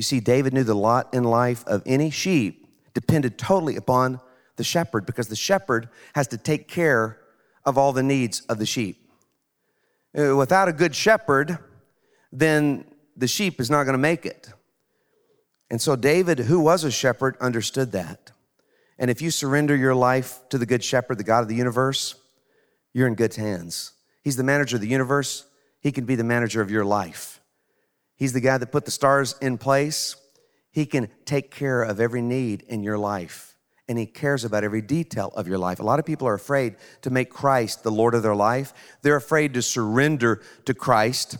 [0.00, 4.18] You see, David knew the lot in life of any sheep depended totally upon
[4.56, 7.20] the shepherd because the shepherd has to take care
[7.66, 9.10] of all the needs of the sheep.
[10.18, 11.58] Uh, without a good shepherd,
[12.32, 14.50] then the sheep is not going to make it.
[15.70, 18.32] And so, David, who was a shepherd, understood that.
[18.98, 22.14] And if you surrender your life to the good shepherd, the God of the universe,
[22.94, 23.92] you're in good hands.
[24.24, 25.44] He's the manager of the universe.
[25.82, 27.39] He can be the manager of your life.
[28.20, 30.14] He's the guy that put the stars in place.
[30.70, 33.56] He can take care of every need in your life,
[33.88, 35.80] and He cares about every detail of your life.
[35.80, 38.74] A lot of people are afraid to make Christ the Lord of their life.
[39.00, 41.38] They're afraid to surrender to Christ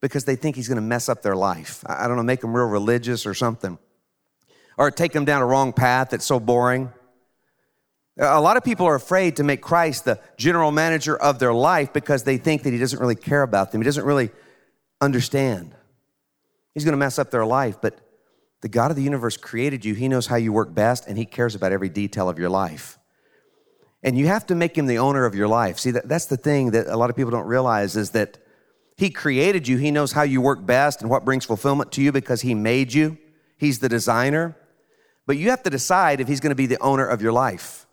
[0.00, 1.82] because they think He's going to mess up their life.
[1.86, 3.76] I don't know, make them real religious or something,
[4.78, 6.92] or take them down a wrong path that's so boring.
[8.16, 11.92] A lot of people are afraid to make Christ the general manager of their life
[11.92, 13.80] because they think that he doesn't really care about them.
[13.80, 14.30] He doesn't really
[15.00, 15.74] understand.
[16.74, 17.98] He's going to mess up their life, but
[18.60, 19.94] the God of the universe created you.
[19.94, 22.98] He knows how you work best, and he cares about every detail of your life.
[24.02, 25.78] And you have to make him the owner of your life.
[25.78, 28.38] See, that, that's the thing that a lot of people don't realize is that
[28.96, 29.76] he created you.
[29.78, 32.92] He knows how you work best and what brings fulfillment to you because he made
[32.92, 33.18] you.
[33.56, 34.56] He's the designer.
[35.26, 37.86] But you have to decide if he's going to be the owner of your life.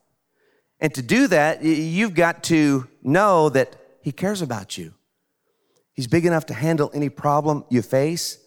[0.79, 4.93] And to do that, you've got to know that He cares about you.
[5.93, 8.39] He's big enough to handle any problem you face,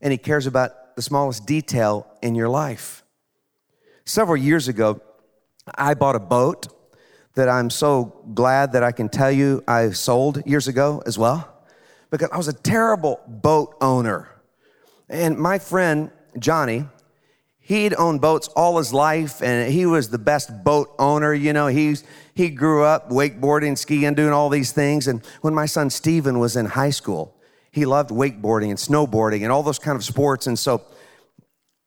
[0.00, 3.04] and He cares about the smallest detail in your life.
[4.04, 5.00] Several years ago,
[5.74, 6.68] I bought a boat
[7.34, 11.48] that I'm so glad that I can tell you I sold years ago as well,
[12.10, 14.28] because I was a terrible boat owner.
[15.08, 16.86] And my friend, Johnny,
[17.66, 21.66] he'd owned boats all his life and he was the best boat owner you know
[21.66, 26.38] he's he grew up wakeboarding skiing doing all these things and when my son Stephen
[26.38, 27.35] was in high school
[27.76, 30.82] he loved wakeboarding and snowboarding and all those kind of sports and so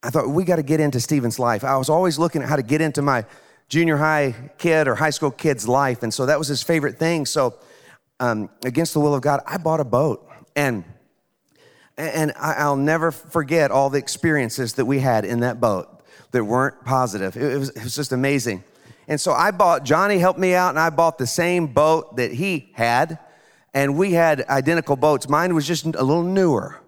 [0.02, 2.56] i thought we got to get into Stephen's life i was always looking at how
[2.56, 3.26] to get into my
[3.68, 7.26] junior high kid or high school kid's life and so that was his favorite thing
[7.26, 7.56] so
[8.22, 10.26] um, against the will of god i bought a boat
[10.56, 10.86] and
[12.00, 16.86] and I'll never forget all the experiences that we had in that boat that weren't
[16.86, 17.36] positive.
[17.36, 18.64] It was, it was just amazing.
[19.10, 22.32] And so I bought, Johnny helped me out, and I bought the same boat that
[22.32, 23.20] he had.
[23.74, 25.30] And we had identical boats.
[25.30, 26.80] Mine was just a little newer.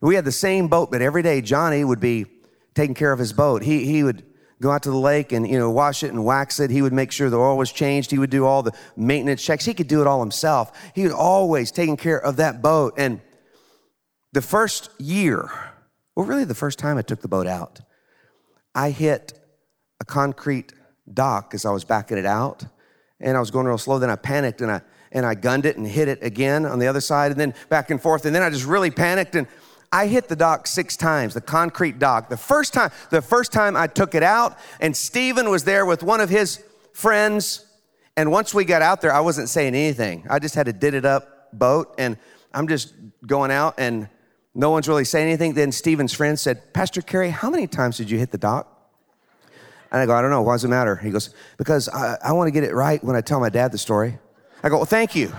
[0.00, 2.26] We had the same boat, but every day Johnny would be
[2.74, 3.62] taking care of his boat.
[3.62, 4.24] He, he would
[4.60, 6.92] go out to the lake and you know wash it and wax it he would
[6.92, 9.88] make sure the oil was changed he would do all the maintenance checks he could
[9.88, 13.20] do it all himself he was always taking care of that boat and
[14.32, 15.50] the first year,
[16.16, 17.80] well, really the first time I took the boat out,
[18.74, 19.38] I hit
[20.00, 20.72] a concrete
[21.12, 22.64] dock as I was backing it out,
[23.20, 23.98] and I was going real slow.
[23.98, 24.80] Then I panicked and I
[25.12, 27.90] and I gunned it and hit it again on the other side, and then back
[27.90, 28.26] and forth.
[28.26, 29.46] And then I just really panicked and
[29.92, 32.30] I hit the dock six times, the concrete dock.
[32.30, 36.02] The first time, the first time I took it out, and Stephen was there with
[36.02, 37.66] one of his friends.
[38.16, 40.26] And once we got out there, I wasn't saying anything.
[40.30, 42.16] I just had a did it up boat, and
[42.54, 42.94] I'm just
[43.26, 44.08] going out and
[44.54, 45.54] no one's really saying anything.
[45.54, 48.68] Then Stephen's friend said, Pastor Kerry, how many times did you hit the dock?
[49.90, 50.42] And I go, I don't know.
[50.42, 50.96] Why does it matter?
[50.96, 53.72] He goes, Because I, I want to get it right when I tell my dad
[53.72, 54.18] the story.
[54.62, 55.32] I go, Well, thank you.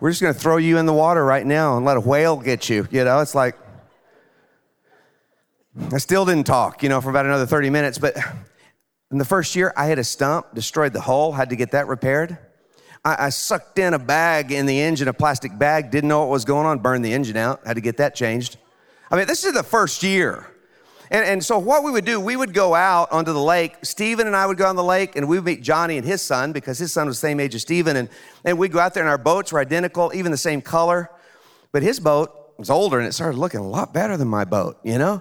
[0.00, 2.36] We're just going to throw you in the water right now and let a whale
[2.36, 2.86] get you.
[2.90, 3.56] You know, it's like,
[5.92, 7.98] I still didn't talk, you know, for about another 30 minutes.
[7.98, 8.16] But
[9.10, 11.86] in the first year, I hit a stump, destroyed the hull, had to get that
[11.86, 12.36] repaired.
[13.04, 16.30] I, I, sucked in a bag in the engine, a plastic bag, didn't know what
[16.30, 18.56] was going on, burned the engine out, had to get that changed.
[19.10, 20.46] I mean, this is the first year.
[21.10, 23.76] And, and so what we would do, we would go out onto the lake.
[23.82, 26.22] Stephen and I would go on the lake and we would meet Johnny and his
[26.22, 27.96] son because his son was the same age as Stephen.
[27.96, 28.08] And,
[28.44, 31.10] and we'd go out there and our boats were identical, even the same color.
[31.72, 34.78] But his boat was older and it started looking a lot better than my boat,
[34.82, 35.20] you know?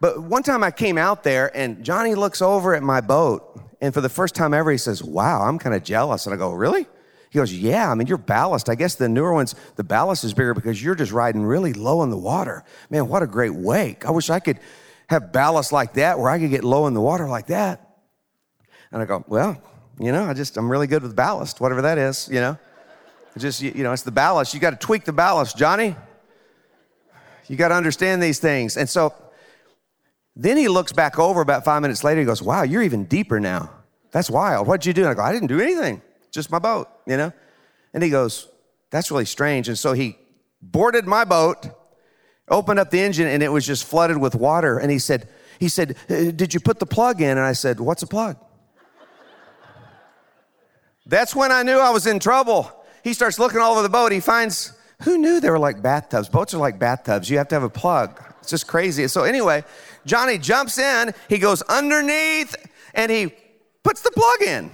[0.00, 3.94] But one time I came out there and Johnny looks over at my boat and
[3.94, 6.26] for the first time ever he says, Wow, I'm kind of jealous.
[6.26, 6.86] And I go, Really?
[7.30, 8.68] He goes, Yeah, I mean, your ballast.
[8.68, 12.02] I guess the newer ones, the ballast is bigger because you're just riding really low
[12.02, 12.64] in the water.
[12.90, 14.06] Man, what a great wake.
[14.06, 14.58] I wish I could
[15.08, 17.98] have ballast like that where I could get low in the water like that.
[18.92, 19.60] And I go, Well,
[19.98, 22.58] you know, I just, I'm really good with ballast, whatever that is, you know.
[23.38, 24.54] Just, you know, it's the ballast.
[24.54, 25.94] You got to tweak the ballast, Johnny.
[27.48, 28.78] You got to understand these things.
[28.78, 29.14] And so
[30.34, 32.20] then he looks back over about five minutes later.
[32.20, 33.70] He goes, Wow, you're even deeper now.
[34.10, 34.66] That's wild.
[34.66, 35.02] What'd you do?
[35.02, 36.00] And I go, I didn't do anything
[36.36, 37.32] just my boat, you know?
[37.92, 38.48] And he goes,
[38.90, 39.68] That's really strange.
[39.68, 40.16] And so he
[40.62, 41.66] boarded my boat,
[42.48, 44.78] opened up the engine, and it was just flooded with water.
[44.78, 45.28] And he said,
[45.58, 47.30] he said, uh, Did you put the plug in?
[47.30, 48.36] And I said, What's a plug?
[51.06, 52.70] That's when I knew I was in trouble.
[53.04, 54.10] He starts looking all over the boat.
[54.10, 56.28] He finds, who knew they were like bathtubs?
[56.28, 57.30] Boats are like bathtubs.
[57.30, 58.20] You have to have a plug.
[58.40, 59.06] It's just crazy.
[59.08, 59.64] So, anyway,
[60.04, 62.56] Johnny jumps in, he goes underneath,
[62.94, 63.34] and he
[63.82, 64.70] puts the plug in.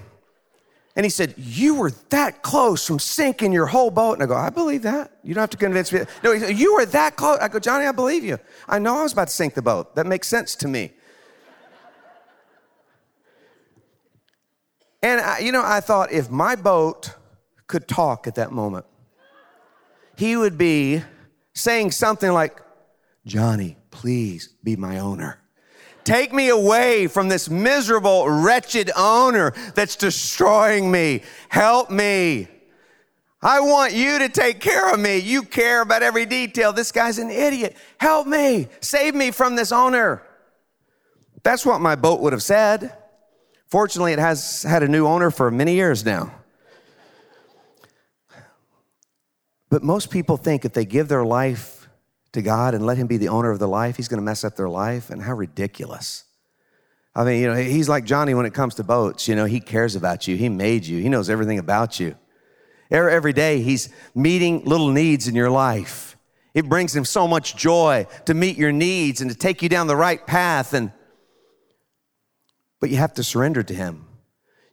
[0.94, 4.14] And he said, You were that close from sinking your whole boat.
[4.14, 5.12] And I go, I believe that.
[5.22, 6.00] You don't have to convince me.
[6.22, 7.38] No, he said, You were that close.
[7.40, 8.38] I go, Johnny, I believe you.
[8.68, 9.94] I know I was about to sink the boat.
[9.94, 10.92] That makes sense to me.
[15.02, 17.14] and, I, you know, I thought if my boat
[17.66, 18.84] could talk at that moment,
[20.16, 21.02] he would be
[21.54, 22.60] saying something like,
[23.24, 25.41] Johnny, please be my owner.
[26.04, 31.22] Take me away from this miserable, wretched owner that's destroying me.
[31.48, 32.48] Help me.
[33.40, 35.18] I want you to take care of me.
[35.18, 36.72] You care about every detail.
[36.72, 37.76] This guy's an idiot.
[37.98, 38.68] Help me.
[38.80, 40.22] Save me from this owner.
[41.42, 42.96] That's what my boat would have said.
[43.66, 46.32] Fortunately, it has had a new owner for many years now.
[49.70, 51.81] But most people think if they give their life
[52.32, 54.44] to God and let Him be the owner of their life, He's going to mess
[54.44, 55.10] up their life.
[55.10, 56.24] And how ridiculous.
[57.14, 59.28] I mean, you know, He's like Johnny when it comes to boats.
[59.28, 62.16] You know, He cares about you, He made you, He knows everything about you.
[62.90, 66.16] Every day, He's meeting little needs in your life.
[66.54, 69.86] It brings Him so much joy to meet your needs and to take you down
[69.86, 70.74] the right path.
[70.74, 70.92] And
[72.80, 74.06] but you have to surrender to Him.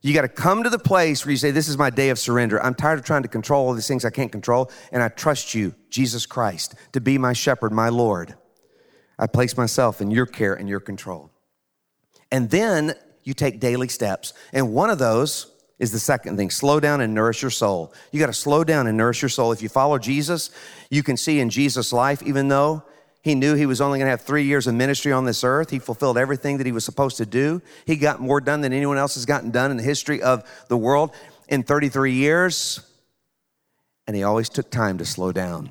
[0.01, 2.19] You got to come to the place where you say, This is my day of
[2.19, 2.61] surrender.
[2.63, 5.53] I'm tired of trying to control all these things I can't control, and I trust
[5.53, 8.35] you, Jesus Christ, to be my shepherd, my Lord.
[9.17, 11.31] I place myself in your care and your control.
[12.31, 14.33] And then you take daily steps.
[14.53, 17.93] And one of those is the second thing slow down and nourish your soul.
[18.11, 19.51] You got to slow down and nourish your soul.
[19.51, 20.51] If you follow Jesus,
[20.89, 22.83] you can see in Jesus' life, even though
[23.21, 25.69] he knew he was only going to have three years of ministry on this earth.
[25.69, 27.61] He fulfilled everything that he was supposed to do.
[27.85, 30.77] He got more done than anyone else has gotten done in the history of the
[30.77, 31.13] world
[31.49, 32.79] in 33 years.
[34.07, 35.69] And he always took time to slow down.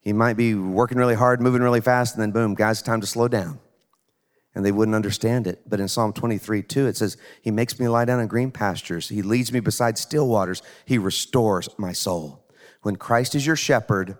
[0.00, 3.06] He might be working really hard, moving really fast, and then boom, guys, time to
[3.06, 3.58] slow down.
[4.54, 5.62] And they wouldn't understand it.
[5.68, 9.08] But in Psalm 23, 2, it says, He makes me lie down in green pastures.
[9.08, 10.62] He leads me beside still waters.
[10.84, 12.48] He restores my soul.
[12.82, 14.16] When Christ is your shepherd,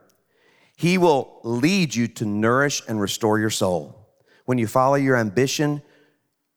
[0.79, 4.09] he will lead you to nourish and restore your soul.
[4.45, 5.83] When you follow your ambition,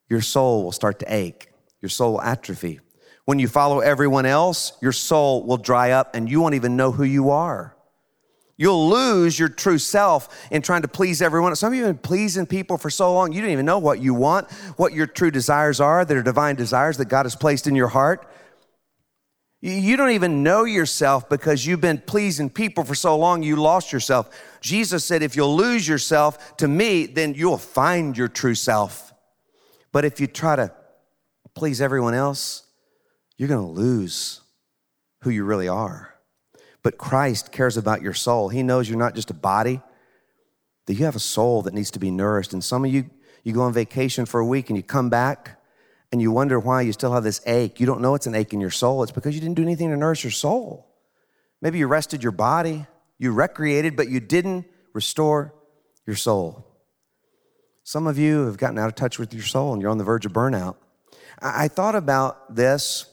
[0.10, 2.82] your soul will start to ache, your soul will atrophy.
[3.26, 6.92] When you follow everyone else, your soul will dry up and you won't even know
[6.92, 7.76] who you are.
[8.58, 11.56] You'll lose your true self in trying to please everyone.
[11.56, 14.02] Some of you have been pleasing people for so long, you don't even know what
[14.02, 17.66] you want, what your true desires are, that are divine desires that God has placed
[17.66, 18.32] in your heart.
[19.64, 23.94] You don't even know yourself because you've been pleasing people for so long, you lost
[23.94, 24.30] yourself.
[24.60, 29.14] Jesus said, if you'll lose yourself to me, then you'll find your true self.
[29.92, 30.72] But if you try to
[31.54, 32.64] please everyone else,
[33.38, 34.42] you're going to lose
[35.22, 36.16] who you really are.
[36.82, 38.50] But Christ cares about your soul.
[38.50, 39.80] He knows you're not just a body,
[40.88, 42.54] that you have a soul that needs to be nourished.
[42.54, 43.12] And some of you,
[43.44, 45.61] you go on vacation for a week and you come back
[46.12, 47.80] and you wonder why you still have this ache.
[47.80, 49.04] You don't know it's an ache in your soul.
[49.04, 50.88] It's because you didn't do anything to nourish your soul.
[51.62, 52.86] Maybe you rested your body,
[53.18, 55.54] you recreated, but you didn't restore
[56.06, 56.68] your soul.
[57.84, 60.04] Some of you have gotten out of touch with your soul and you're on the
[60.04, 60.76] verge of burnout.
[61.42, 63.06] I thought about this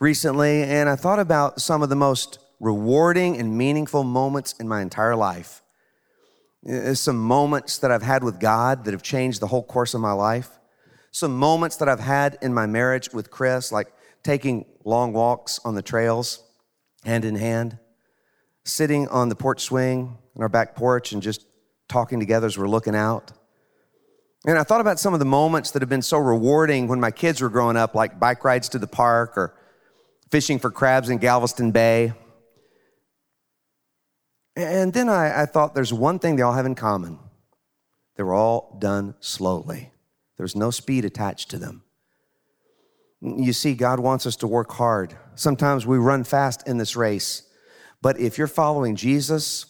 [0.00, 4.82] recently, and I thought about some of the most rewarding and meaningful moments in my
[4.82, 5.62] entire life.
[6.68, 10.00] Uh, some moments that I've had with God that have changed the whole course of
[10.00, 10.50] my life
[11.12, 15.74] some moments that I've had in my marriage with Chris, like taking long walks on
[15.74, 16.42] the trails,
[17.04, 17.78] hand in hand,
[18.64, 21.46] sitting on the porch swing on our back porch and just
[21.86, 23.32] talking together as we're looking out.
[24.46, 27.10] And I thought about some of the moments that have been so rewarding when my
[27.10, 29.54] kids were growing up, like bike rides to the park or
[30.30, 32.14] fishing for crabs in Galveston Bay.
[34.56, 37.18] And then I, I thought there's one thing they all have in common
[38.16, 39.91] they were all done slowly.
[40.42, 41.84] There's no speed attached to them.
[43.20, 45.16] You see, God wants us to work hard.
[45.36, 47.44] Sometimes we run fast in this race,
[48.00, 49.66] but if you're following Jesus,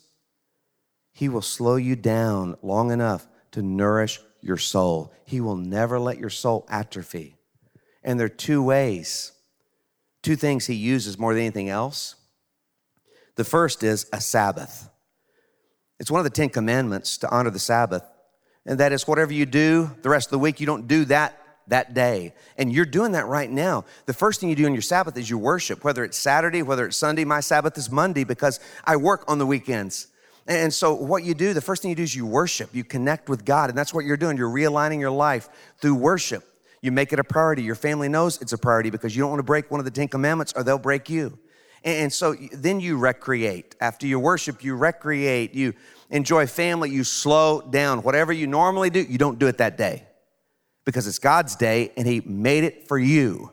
[1.12, 5.12] He will slow you down long enough to nourish your soul.
[5.26, 7.36] He will never let your soul atrophy.
[8.02, 9.32] And there are two ways,
[10.22, 12.14] two things He uses more than anything else.
[13.34, 14.88] The first is a Sabbath.
[16.00, 18.04] It's one of the Ten Commandments to honor the Sabbath
[18.66, 21.38] and that is whatever you do the rest of the week, you don't do that
[21.68, 22.34] that day.
[22.58, 23.84] And you're doing that right now.
[24.06, 26.86] The first thing you do on your Sabbath is you worship, whether it's Saturday, whether
[26.86, 27.24] it's Sunday.
[27.24, 30.08] My Sabbath is Monday because I work on the weekends.
[30.46, 33.28] And so, what you do, the first thing you do is you worship, you connect
[33.28, 34.36] with God, and that's what you're doing.
[34.36, 35.48] You're realigning your life
[35.78, 36.44] through worship.
[36.80, 37.62] You make it a priority.
[37.62, 39.92] Your family knows it's a priority because you don't want to break one of the
[39.92, 41.38] Ten Commandments or they'll break you.
[41.84, 43.76] And so, then you recreate.
[43.80, 45.54] After you worship, you recreate.
[45.54, 45.74] You
[46.12, 48.02] enjoy family, you slow down.
[48.02, 50.06] Whatever you normally do, you don't do it that day
[50.84, 53.50] because it's God's day and He made it for you.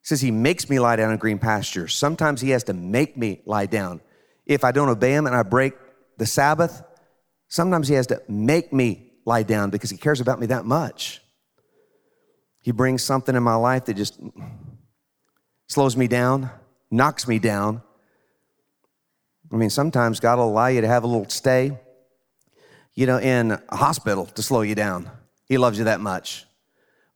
[0.00, 1.94] He says He makes me lie down in green pastures.
[1.94, 4.00] Sometimes He has to make me lie down.
[4.46, 5.74] If I don't obey Him and I break
[6.16, 6.82] the Sabbath,
[7.48, 11.20] sometimes He has to make me lie down because He cares about me that much.
[12.60, 14.20] He brings something in my life that just
[15.66, 16.48] slows me down,
[16.92, 17.82] knocks me down,
[19.52, 21.78] I mean, sometimes God will allow you to have a little stay,
[22.94, 25.10] you know, in a hospital to slow you down.
[25.46, 26.46] He loves you that much.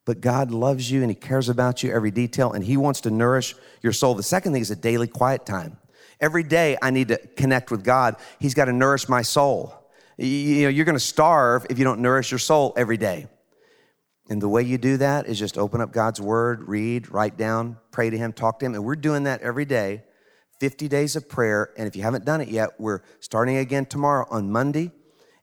[0.05, 3.11] But God loves you and He cares about you every detail and He wants to
[3.11, 4.15] nourish your soul.
[4.15, 5.79] The second thing is a daily quiet time.
[6.21, 8.17] Every day I need to connect with God.
[8.39, 9.75] He's got to nourish my soul.
[10.19, 13.29] You know, you're going to starve if you don't nourish your soul every day.
[14.29, 17.79] And the way you do that is just open up God's word, read, write down,
[17.93, 18.75] pray to Him, talk to Him.
[18.75, 20.03] And we're doing that every day
[20.59, 21.71] 50 days of prayer.
[21.77, 24.91] And if you haven't done it yet, we're starting again tomorrow on Monday.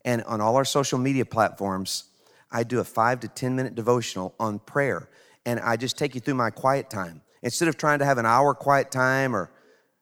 [0.06, 2.06] And on all our social media platforms,
[2.52, 5.10] I do a five to 10 minute devotional on prayer.
[5.46, 7.22] And I just take you through my quiet time.
[7.42, 9.52] Instead of trying to have an hour quiet time or,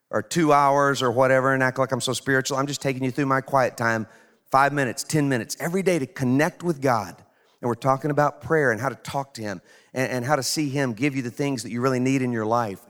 [0.10, 3.12] or two hours or whatever and act like I'm so spiritual, I'm just taking you
[3.12, 4.06] through my quiet time,
[4.52, 7.16] five minutes, 10 minutes every day to connect with God.
[7.62, 9.62] And we're talking about prayer and how to talk to Him
[9.94, 12.32] and, and how to see Him give you the things that you really need in
[12.32, 12.82] your life.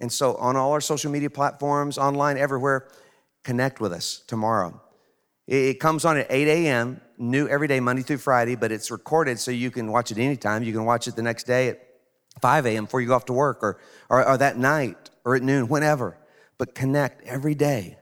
[0.00, 2.88] And so, on all our social media platforms, online, everywhere,
[3.44, 4.80] connect with us tomorrow.
[5.46, 9.38] It comes on at 8 a.m., new every day, Monday through Friday, but it's recorded
[9.38, 10.62] so you can watch it anytime.
[10.62, 11.86] You can watch it the next day at
[12.40, 12.84] 5 a.m.
[12.84, 13.78] before you go off to work or,
[14.08, 16.16] or, or that night or at noon, whenever.
[16.58, 17.98] But connect every day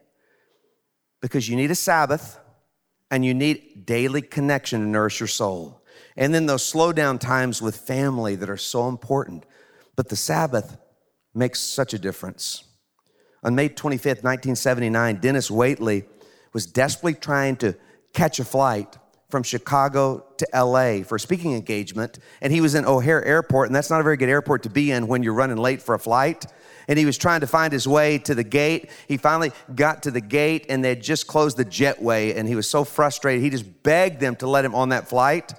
[1.20, 2.38] because you need a Sabbath
[3.10, 5.82] and you need daily connection to nourish your soul.
[6.16, 9.44] And then those slow down times with family that are so important.
[9.96, 10.76] But the Sabbath
[11.34, 12.64] makes such a difference.
[13.42, 16.04] On May 25th, 1979, Dennis Waitley
[16.52, 17.74] was desperately trying to
[18.12, 18.98] catch a flight
[19.32, 22.18] from Chicago to LA for a speaking engagement.
[22.42, 24.90] And he was in O'Hare Airport, and that's not a very good airport to be
[24.90, 26.44] in when you're running late for a flight.
[26.86, 28.90] And he was trying to find his way to the gate.
[29.08, 32.54] He finally got to the gate, and they had just closed the jetway, and he
[32.54, 33.42] was so frustrated.
[33.42, 35.54] He just begged them to let him on that flight.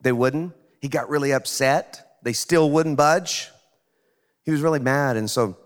[0.00, 0.54] They wouldn't.
[0.80, 2.18] He got really upset.
[2.22, 3.50] They still wouldn't budge.
[4.44, 5.56] He was really mad, and so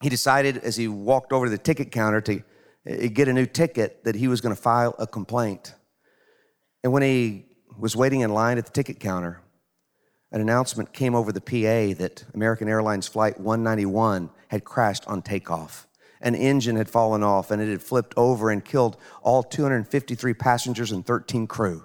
[0.00, 2.42] he decided as he walked over to the ticket counter to
[2.90, 5.74] uh, get a new ticket that he was going to file a complaint.
[6.82, 7.46] And when he
[7.78, 9.40] was waiting in line at the ticket counter,
[10.32, 15.86] an announcement came over the PA that American Airlines Flight 191 had crashed on takeoff.
[16.20, 20.90] An engine had fallen off and it had flipped over and killed all 253 passengers
[20.90, 21.84] and 13 crew.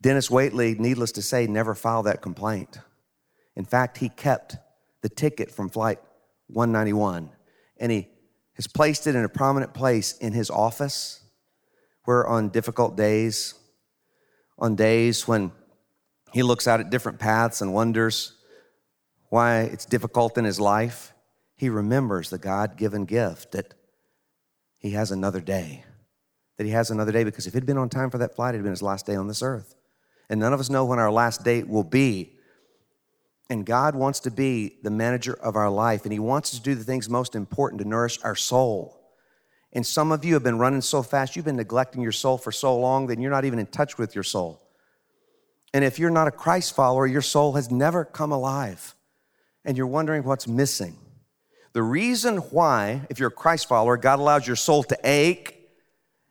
[0.00, 2.78] Dennis Waitley, needless to say, never filed that complaint.
[3.56, 4.56] In fact, he kept
[5.02, 5.98] the ticket from Flight
[6.48, 7.30] 191
[7.78, 8.08] and he
[8.54, 11.20] has placed it in a prominent place in his office
[12.04, 13.54] where on difficult days,
[14.58, 15.52] on days when
[16.32, 18.34] he looks out at different paths and wonders
[19.30, 21.12] why it's difficult in his life,
[21.56, 23.74] he remembers the God given gift that
[24.78, 25.84] he has another day.
[26.56, 28.62] That he has another day because if he'd been on time for that flight, it'd
[28.62, 29.74] been his last day on this earth.
[30.28, 32.36] And none of us know when our last date will be.
[33.50, 36.64] And God wants to be the manager of our life, and He wants us to
[36.64, 39.00] do the things most important to nourish our soul.
[39.72, 42.52] And some of you have been running so fast, you've been neglecting your soul for
[42.52, 44.62] so long that you're not even in touch with your soul.
[45.74, 48.94] And if you're not a Christ follower, your soul has never come alive,
[49.64, 50.96] and you're wondering what's missing.
[51.72, 55.68] The reason why, if you're a Christ follower, God allows your soul to ache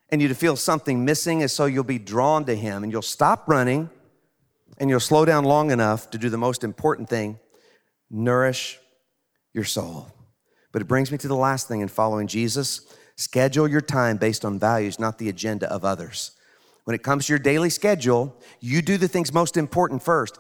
[0.09, 3.01] and you to feel something missing is so you'll be drawn to Him and you'll
[3.01, 3.89] stop running
[4.77, 7.39] and you'll slow down long enough to do the most important thing
[8.09, 8.79] nourish
[9.53, 10.07] your soul.
[10.71, 12.81] But it brings me to the last thing in following Jesus
[13.15, 16.31] schedule your time based on values, not the agenda of others.
[16.85, 20.37] When it comes to your daily schedule, you do the things most important first.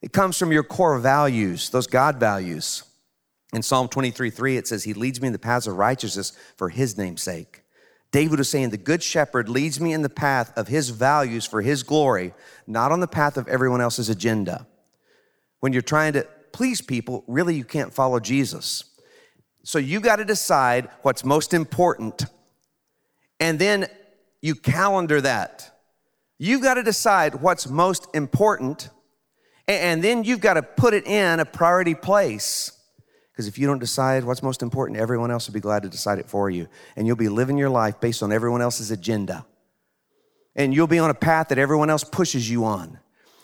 [0.00, 2.84] It comes from your core values, those God values.
[3.52, 6.68] In Psalm 23 3, it says, He leads me in the paths of righteousness for
[6.68, 7.62] His name's sake.
[8.10, 11.60] David was saying, The good shepherd leads me in the path of his values for
[11.60, 12.32] his glory,
[12.66, 14.66] not on the path of everyone else's agenda.
[15.60, 18.84] When you're trying to please people, really you can't follow Jesus.
[19.62, 22.24] So you got to decide what's most important,
[23.38, 23.86] and then
[24.40, 25.78] you calendar that.
[26.38, 28.88] You've got to decide what's most important,
[29.66, 32.77] and then you've got to put it in a priority place.
[33.38, 36.18] Because if you don't decide what's most important, everyone else will be glad to decide
[36.18, 36.66] it for you.
[36.96, 39.46] And you'll be living your life based on everyone else's agenda.
[40.56, 42.98] And you'll be on a path that everyone else pushes you on.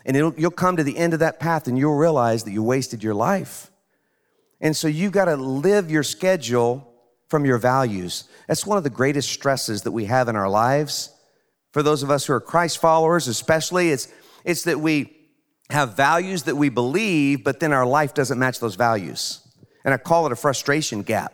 [0.05, 3.05] And you'll come to the end of that path and you'll realize that you wasted
[3.05, 3.70] your life.
[4.61, 6.92] And so you've got to live your schedule
[7.28, 8.24] from your values.
[8.49, 11.11] That's one of the greatest stresses that we have in our lives.
[11.70, 14.09] For those of us who are Christ followers, especially, it's,
[14.45, 15.16] it's that we
[15.70, 19.38] have values that we believe, but then our life doesn't match those values.
[19.85, 21.32] And I call it a frustration gap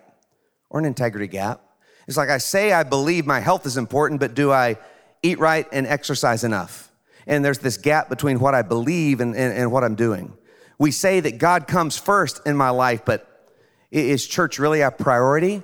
[0.69, 1.61] or an integrity gap.
[2.09, 4.77] It's like I say I believe my health is important, but do I
[5.23, 6.91] eat right and exercise enough?
[7.27, 10.37] And there's this gap between what I believe and, and, and what I'm doing.
[10.79, 13.27] We say that God comes first in my life, but
[13.91, 15.63] is church really a priority?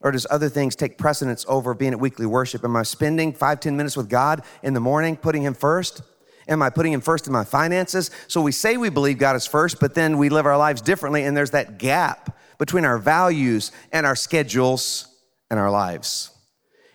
[0.00, 2.64] Or does other things take precedence over being at weekly worship?
[2.64, 6.02] Am I spending five, ten minutes with God in the morning, putting Him first?
[6.48, 8.10] Am I putting Him first in my finances?
[8.28, 11.24] So we say we believe God is first, but then we live our lives differently,
[11.24, 15.08] and there's that gap between our values and our schedules
[15.50, 16.30] and our lives.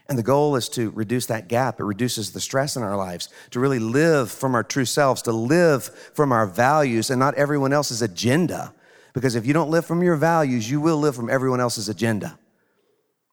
[0.07, 1.79] And the goal is to reduce that gap.
[1.79, 5.31] It reduces the stress in our lives, to really live from our true selves, to
[5.31, 8.73] live from our values and not everyone else's agenda.
[9.13, 12.37] Because if you don't live from your values, you will live from everyone else's agenda.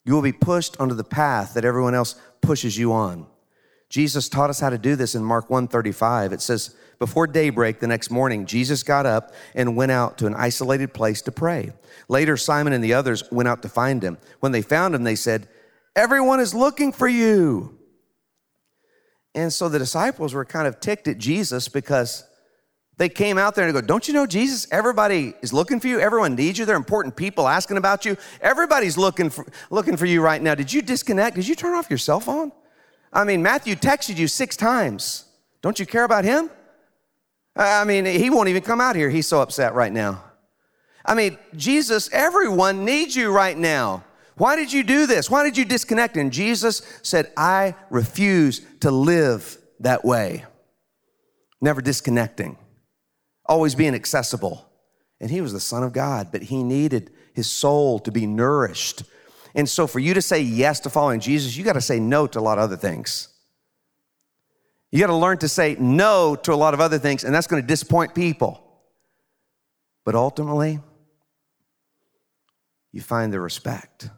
[0.04, 3.26] You will be pushed onto the path that everyone else pushes you on.
[3.88, 6.32] Jesus taught us how to do this in Mark 1:35.
[6.32, 10.34] It says, "Before daybreak the next morning, Jesus got up and went out to an
[10.34, 11.72] isolated place to pray.
[12.08, 14.18] Later Simon and the others went out to find him.
[14.40, 15.48] When they found him, they said,
[15.96, 17.78] "Everyone is looking for you."
[19.34, 22.24] And so the disciples were kind of ticked at Jesus because
[22.98, 24.66] they came out there and go, Don't you know Jesus?
[24.72, 26.00] Everybody is looking for you.
[26.00, 26.64] Everyone needs you.
[26.64, 28.16] They're important people asking about you.
[28.40, 30.56] Everybody's looking for, looking for you right now.
[30.56, 31.36] Did you disconnect?
[31.36, 32.50] Did you turn off your cell phone?
[33.12, 35.24] I mean, Matthew texted you six times.
[35.62, 36.50] Don't you care about him?
[37.56, 39.10] I mean, he won't even come out here.
[39.10, 40.22] He's so upset right now.
[41.04, 44.04] I mean, Jesus, everyone needs you right now.
[44.36, 45.28] Why did you do this?
[45.28, 46.16] Why did you disconnect?
[46.16, 50.44] And Jesus said, I refuse to live that way.
[51.60, 52.56] Never disconnecting,
[53.46, 54.70] always being accessible.
[55.20, 59.02] And he was the Son of God, but he needed his soul to be nourished.
[59.54, 62.26] And so, for you to say yes to following Jesus, you got to say no
[62.26, 63.28] to a lot of other things.
[64.90, 67.46] You got to learn to say no to a lot of other things, and that's
[67.46, 68.62] going to disappoint people.
[70.04, 70.80] But ultimately,
[72.92, 74.08] you find the respect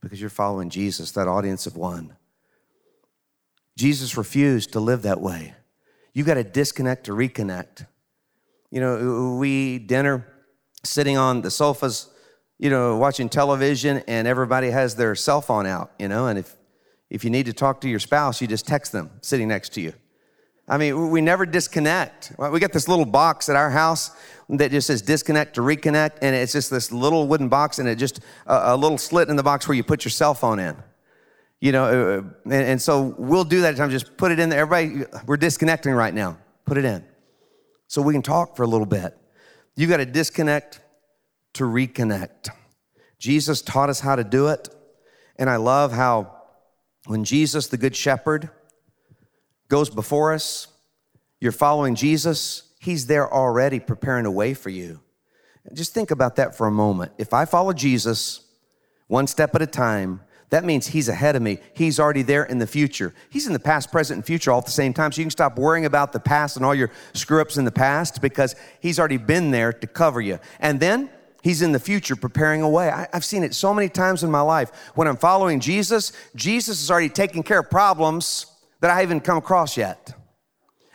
[0.00, 2.16] because you're following Jesus, that audience of one.
[3.76, 5.54] Jesus refused to live that way.
[6.12, 7.86] You got to disconnect to reconnect.
[8.70, 10.26] You know, we dinner
[10.84, 12.08] sitting on the sofas,
[12.58, 16.54] you know, watching television, and everybody has their cell phone out, you know, and if
[17.10, 19.80] if you need to talk to your spouse, you just text them sitting next to
[19.80, 19.92] you.
[20.66, 22.32] I mean, we never disconnect.
[22.38, 24.10] We got this little box at our house
[24.48, 27.96] that just says disconnect to reconnect, and it's just this little wooden box, and it
[27.96, 30.76] just a, a little slit in the box where you put your cell phone in.
[31.60, 33.92] You know, uh, and, and so we'll do that at times.
[33.92, 34.60] Just put it in there.
[34.60, 36.38] Everybody, we're disconnecting right now.
[36.64, 37.04] Put it in,
[37.86, 39.16] so we can talk for a little bit.
[39.76, 40.80] You got to disconnect
[41.54, 42.50] to reconnect.
[43.18, 44.68] Jesus taught us how to do it,
[45.36, 46.42] and I love how
[47.06, 48.50] when Jesus, the Good Shepherd,
[49.68, 50.68] goes before us,
[51.40, 55.00] you're following Jesus, He's there already preparing a way for you.
[55.72, 57.12] Just think about that for a moment.
[57.16, 58.44] If I follow Jesus
[59.06, 61.58] one step at a time, that means He's ahead of me.
[61.74, 63.14] He's already there in the future.
[63.30, 65.12] He's in the past, present, and future all at the same time.
[65.12, 67.72] So you can stop worrying about the past and all your screw ups in the
[67.72, 70.38] past because He's already been there to cover you.
[70.60, 71.10] And then
[71.44, 72.88] He's in the future preparing a way.
[72.88, 74.70] I, have seen it so many times in my life.
[74.94, 78.46] When I'm following Jesus, Jesus is already taking care of problems
[78.80, 80.14] that I haven't come across yet.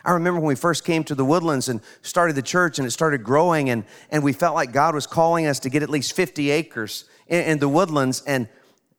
[0.04, 2.90] I remember when we first came to the woodlands and started the church and it
[2.90, 6.14] started growing, and, and we felt like God was calling us to get at least
[6.14, 8.24] 50 acres in, in the woodlands.
[8.26, 8.48] And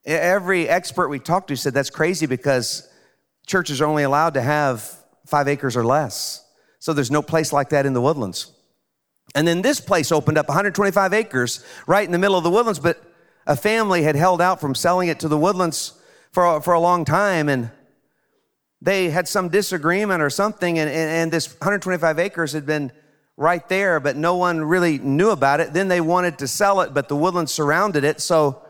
[0.06, 2.88] every expert we talked to said that's crazy because
[3.46, 4.90] churches are only allowed to have
[5.26, 6.42] five acres or less.
[6.78, 8.50] So there's no place like that in the woodlands.
[9.34, 12.78] And then this place opened up 125 acres right in the middle of the woodlands,
[12.78, 13.02] but
[13.46, 15.94] a family had held out from selling it to the woodlands
[16.32, 17.48] for, for a long time.
[17.48, 17.70] And
[18.80, 22.90] they had some disagreement or something, and, and, and, this 125 acres had been
[23.36, 25.72] right there, but no one really knew about it.
[25.72, 28.20] Then they wanted to sell it, but the woodlands surrounded it.
[28.20, 28.62] So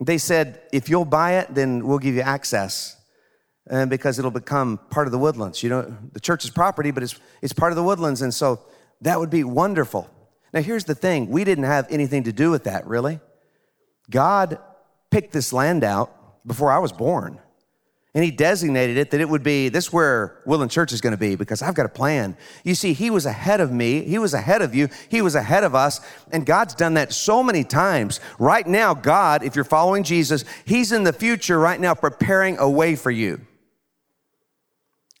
[0.00, 2.96] they said, if you'll buy it, then we'll give you access.
[3.70, 5.62] And because it'll become part of the woodlands.
[5.62, 8.22] You know, the church's property, but it's, it's part of the woodlands.
[8.22, 8.60] And so
[9.02, 10.08] that would be wonderful.
[10.52, 13.20] Now, here's the thing we didn't have anything to do with that, really.
[14.10, 14.58] God
[15.10, 17.40] picked this land out before I was born.
[18.14, 21.18] And he designated it that it would be this where Woodland Church is going to
[21.18, 22.36] be because I've got a plan.
[22.64, 25.62] You see, he was ahead of me, he was ahead of you, he was ahead
[25.62, 26.00] of us,
[26.32, 28.18] and God's done that so many times.
[28.38, 32.68] Right now, God, if you're following Jesus, he's in the future right now preparing a
[32.68, 33.42] way for you.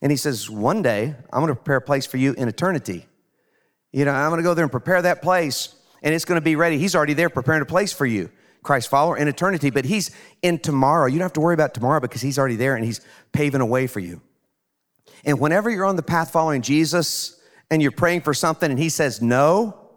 [0.00, 3.06] And he says, One day, I'm going to prepare a place for you in eternity.
[3.92, 6.44] You know, I'm going to go there and prepare that place, and it's going to
[6.44, 6.78] be ready.
[6.78, 8.30] He's already there preparing a place for you.
[8.62, 10.10] Christ follower in eternity, but he's
[10.42, 11.06] in tomorrow.
[11.06, 13.00] You don't have to worry about tomorrow because he's already there and he's
[13.32, 14.20] paving a way for you.
[15.24, 18.88] And whenever you're on the path following Jesus and you're praying for something and he
[18.88, 19.88] says no,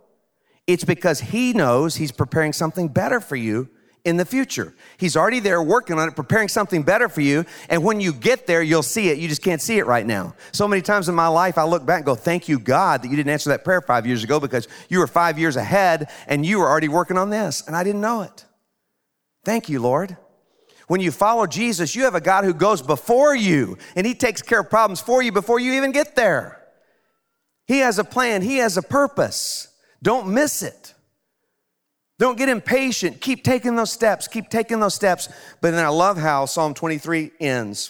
[0.68, 3.70] it's because he knows he's preparing something better for you
[4.04, 4.74] in the future.
[4.98, 7.46] He's already there working on it, preparing something better for you.
[7.70, 9.20] And when you get there, you'll see it.
[9.20, 10.36] You just can't see it right now.
[10.52, 13.10] So many times in my life, I look back and go, Thank you, God, that
[13.10, 16.46] you didn't answer that prayer five years ago because you were five years ahead and
[16.46, 17.64] you were already working on this.
[17.68, 18.46] And I didn't know it.
[19.44, 20.18] Thank you, Lord.
[20.88, 24.42] When you follow Jesus, you have a God who goes before you and He takes
[24.42, 26.62] care of problems for you before you even get there.
[27.68, 29.68] He has a plan, He has a purpose.
[30.04, 30.94] Don't miss it.
[32.22, 33.20] Don't get impatient.
[33.20, 34.28] Keep taking those steps.
[34.28, 35.28] Keep taking those steps.
[35.60, 37.90] But then I love how Psalm 23 ends.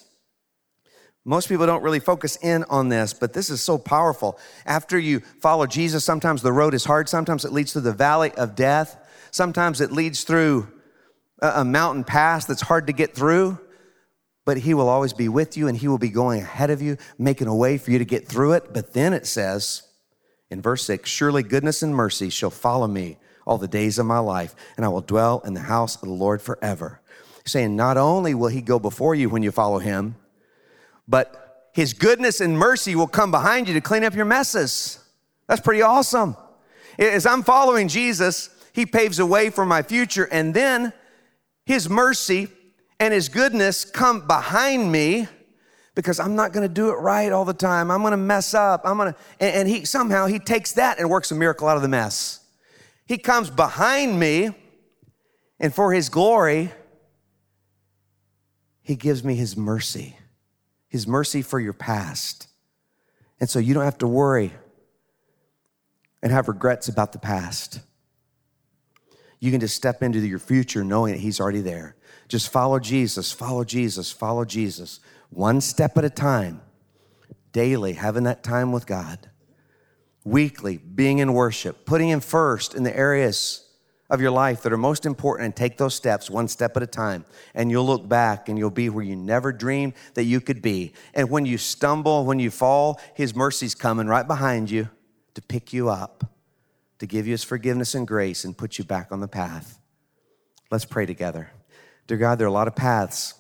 [1.25, 4.39] Most people don't really focus in on this, but this is so powerful.
[4.65, 7.09] After you follow Jesus, sometimes the road is hard.
[7.09, 8.95] Sometimes it leads to the valley of death.
[9.31, 10.65] Sometimes it leads through
[11.41, 13.59] a mountain pass that's hard to get through,
[14.45, 16.95] but He will always be with you and He will be going ahead of you,
[17.19, 18.73] making a way for you to get through it.
[18.73, 19.83] But then it says
[20.49, 24.19] in verse 6 Surely goodness and mercy shall follow me all the days of my
[24.19, 27.01] life, and I will dwell in the house of the Lord forever.
[27.45, 30.15] Saying, not only will He go before you when you follow Him,
[31.07, 31.41] but
[31.73, 34.99] his goodness and mercy will come behind you to clean up your messes.
[35.47, 36.35] That's pretty awesome.
[36.99, 40.93] As I'm following Jesus, he paves a way for my future, and then
[41.65, 42.49] his mercy
[42.99, 45.27] and his goodness come behind me
[45.95, 47.89] because I'm not going to do it right all the time.
[47.91, 48.81] I'm going to mess up.
[48.85, 51.75] I'm going to, and, and he somehow he takes that and works a miracle out
[51.75, 52.40] of the mess.
[53.11, 54.51] He comes behind me,
[55.59, 56.71] and for his glory,
[58.81, 60.15] he gives me his mercy,
[60.87, 62.47] his mercy for your past.
[63.37, 64.53] And so you don't have to worry
[66.23, 67.81] and have regrets about the past.
[69.41, 71.97] You can just step into your future knowing that he's already there.
[72.29, 75.01] Just follow Jesus, follow Jesus, follow Jesus,
[75.31, 76.61] one step at a time,
[77.51, 79.30] daily, having that time with God
[80.23, 83.67] weekly, being in worship, putting Him first in the areas
[84.09, 86.87] of your life that are most important and take those steps one step at a
[86.87, 87.25] time.
[87.55, 90.93] And you'll look back and you'll be where you never dreamed that you could be.
[91.13, 94.89] And when you stumble, when you fall, His mercy's coming right behind you
[95.33, 96.25] to pick you up,
[96.99, 99.79] to give you His forgiveness and grace and put you back on the path.
[100.69, 101.49] Let's pray together.
[102.07, 103.35] Dear God, there are a lot of paths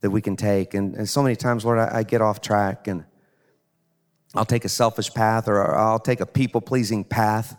[0.00, 0.74] that we can take.
[0.74, 3.04] And, and so many times, Lord, I, I get off track and
[4.34, 7.56] I'll take a selfish path or I'll take a people pleasing path.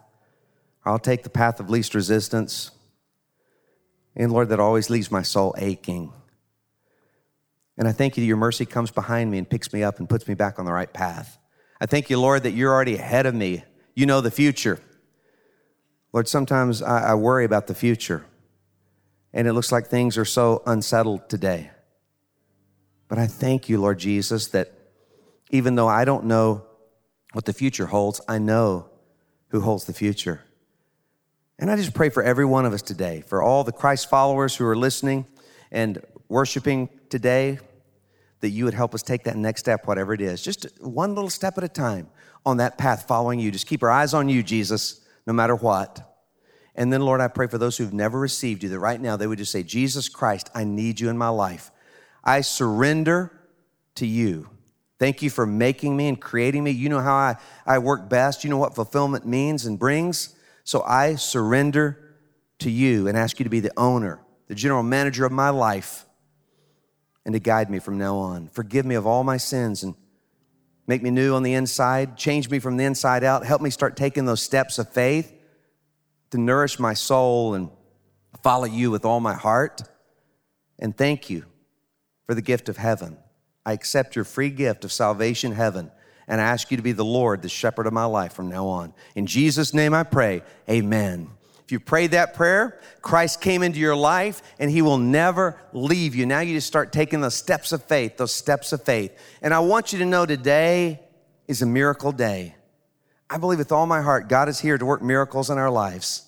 [0.84, 2.71] I'll take the path of least resistance.
[4.15, 6.11] And Lord, that always leaves my soul aching.
[7.78, 10.09] And I thank you that your mercy comes behind me and picks me up and
[10.09, 11.38] puts me back on the right path.
[11.80, 13.63] I thank you, Lord, that you're already ahead of me.
[13.95, 14.80] You know the future.
[16.13, 18.26] Lord, sometimes I, I worry about the future,
[19.34, 21.71] and it looks like things are so unsettled today.
[23.09, 24.71] But I thank you, Lord Jesus, that
[25.52, 26.66] even though I don't know
[27.34, 28.89] what the future holds, I know
[29.50, 30.41] who holds the future.
[31.58, 34.56] And I just pray for every one of us today, for all the Christ followers
[34.56, 35.26] who are listening
[35.72, 37.60] and worshiping today,
[38.41, 41.30] that you would help us take that next step, whatever it is, just one little
[41.30, 42.08] step at a time
[42.46, 43.52] on that path following you.
[43.52, 46.16] Just keep our eyes on you, Jesus, no matter what.
[46.76, 49.28] And then, Lord, I pray for those who've never received you that right now they
[49.28, 51.72] would just say, Jesus Christ, I need you in my life.
[52.24, 53.32] I surrender
[53.96, 54.50] to you.
[54.98, 56.72] Thank you for making me and creating me.
[56.72, 57.36] You know how I,
[57.66, 58.43] I work best.
[58.43, 60.36] You know what fulfillment means and brings.
[60.64, 62.16] So I surrender
[62.60, 66.06] to you and ask you to be the owner, the general manager of my life,
[67.26, 68.48] and to guide me from now on.
[68.48, 69.96] Forgive me of all my sins and
[70.88, 72.16] make me new on the inside.
[72.16, 73.46] Change me from the inside out.
[73.46, 75.34] Help me start taking those steps of faith
[76.32, 77.70] to nourish my soul and
[78.43, 79.82] follow you with all my heart.
[80.80, 81.46] And thank you
[82.26, 83.18] for the gift of heaven.
[83.66, 85.91] I accept your free gift of salvation, heaven,
[86.28, 88.68] and I ask you to be the Lord, the shepherd of my life from now
[88.68, 88.93] on.
[89.16, 91.30] In Jesus' name I pray, amen.
[91.66, 96.13] If you prayed that prayer, Christ came into your life and he will never leave
[96.13, 96.28] you.
[96.28, 99.11] Now you just start taking those steps of faith, those steps of faith.
[99.41, 100.99] And I want you to know today
[101.47, 102.53] is a miracle day.
[103.32, 106.28] I believe with all my heart, God is here to work miracles in our lives,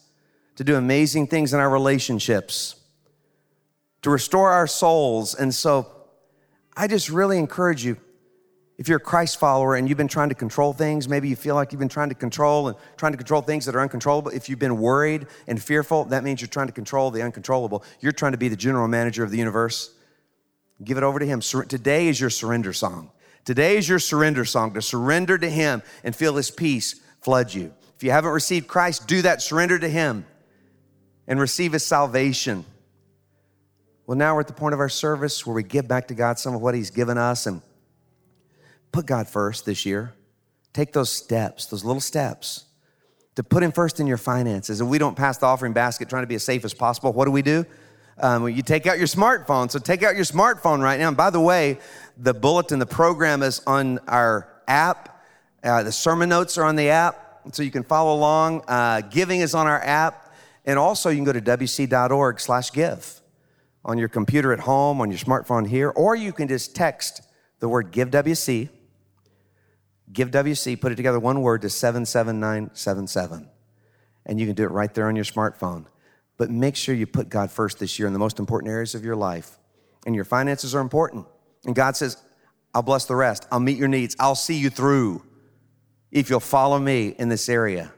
[0.56, 2.76] to do amazing things in our relationships,
[4.02, 5.36] to restore our souls.
[5.36, 5.92] And so,
[6.80, 7.98] I just really encourage you
[8.78, 11.56] if you're a Christ follower and you've been trying to control things, maybe you feel
[11.56, 14.30] like you've been trying to control and trying to control things that are uncontrollable.
[14.30, 17.84] If you've been worried and fearful, that means you're trying to control the uncontrollable.
[18.00, 19.96] You're trying to be the general manager of the universe.
[20.84, 21.40] Give it over to Him.
[21.42, 23.10] Today is your surrender song.
[23.46, 27.74] Today is your surrender song to surrender to Him and feel His peace flood you.
[27.96, 29.42] If you haven't received Christ, do that.
[29.42, 30.24] Surrender to Him
[31.28, 32.64] and receive His salvation.
[34.08, 36.40] Well, now we're at the point of our service where we give back to God
[36.40, 37.62] some of what He's given us and
[38.94, 40.14] put God first this year.
[40.72, 42.64] Take those steps, those little steps,
[43.36, 44.80] to put Him first in your finances.
[44.80, 47.12] And we don't pass the offering basket trying to be as safe as possible.
[47.12, 47.66] What do we do?
[48.18, 49.70] Um, you take out your smartphone.
[49.70, 51.10] So take out your smartphone right now.
[51.10, 51.78] And by the way,
[52.16, 55.22] the bulletin, the program is on our app.
[55.62, 58.64] Uh, the sermon notes are on the app, so you can follow along.
[58.70, 60.34] Uh, giving is on our app.
[60.64, 63.17] And also, you can go to wc.org slash give
[63.88, 67.22] on your computer at home, on your smartphone here, or you can just text
[67.60, 68.70] the word GiveWC,
[70.12, 73.50] GiveWC, put it together one word to 77977.
[74.26, 75.86] And you can do it right there on your smartphone.
[76.38, 79.04] But make sure you put God first this year in the most important areas of
[79.04, 79.58] your life.
[80.06, 81.26] And your finances are important.
[81.66, 82.18] And God says,
[82.74, 83.48] I'll bless the rest.
[83.52, 84.16] I'll meet your needs.
[84.20, 85.24] I'll see you through
[86.12, 87.92] if you'll follow me in this area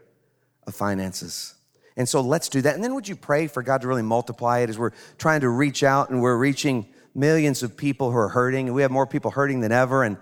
[0.65, 1.55] of finances.
[1.99, 2.75] And so let's do that.
[2.75, 5.49] And then would you pray for God to really multiply it as we're trying to
[5.49, 9.05] reach out and we're reaching millions of people who are hurting, and we have more
[9.05, 10.05] people hurting than ever.
[10.05, 10.15] And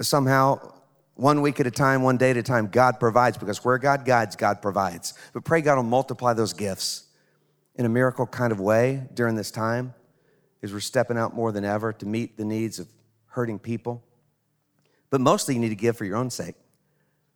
[0.00, 0.72] somehow,
[1.14, 4.06] one week at a time, one day at a time, God provides because where God
[4.06, 5.12] guides, God provides.
[5.34, 7.04] But pray God will multiply those gifts
[7.74, 9.92] in a miracle kind of way during this time
[10.62, 12.88] as we're stepping out more than ever to meet the needs of
[13.26, 14.02] hurting people.
[15.10, 16.54] But mostly you need to give for your own sake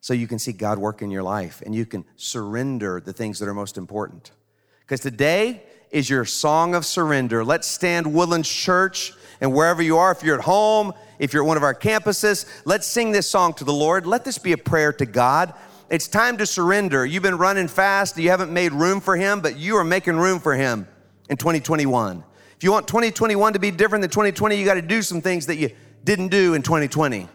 [0.05, 3.39] so you can see God work in your life and you can surrender the things
[3.39, 4.33] that are most important.
[4.81, 7.43] Because today is your song of surrender.
[7.43, 11.47] Let's stand Woodlands Church and wherever you are, if you're at home, if you're at
[11.47, 14.05] one of our campuses, let's sing this song to the Lord.
[14.05, 15.55] Let this be a prayer to God.
[15.89, 17.07] It's time to surrender.
[17.07, 20.39] You've been running fast, you haven't made room for Him, but you are making room
[20.39, 20.87] for Him
[21.31, 22.23] in 2021.
[22.59, 25.47] If you want 2021 to be different than 2020, you got to do some things
[25.47, 25.71] that you
[26.05, 27.27] didn't do in 2020.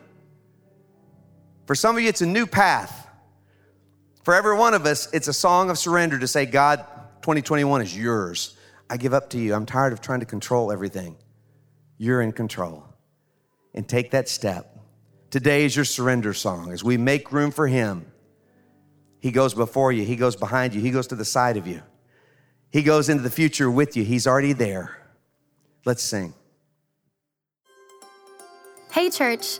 [1.69, 3.07] For some of you, it's a new path.
[4.23, 6.79] For every one of us, it's a song of surrender to say, God,
[7.21, 8.57] 2021 is yours.
[8.89, 9.53] I give up to you.
[9.53, 11.15] I'm tired of trying to control everything.
[11.99, 12.85] You're in control.
[13.75, 14.79] And take that step.
[15.29, 16.71] Today is your surrender song.
[16.71, 18.11] As we make room for Him,
[19.19, 21.83] He goes before you, He goes behind you, He goes to the side of you,
[22.71, 24.03] He goes into the future with you.
[24.03, 24.97] He's already there.
[25.85, 26.33] Let's sing.
[28.91, 29.59] Hey, church.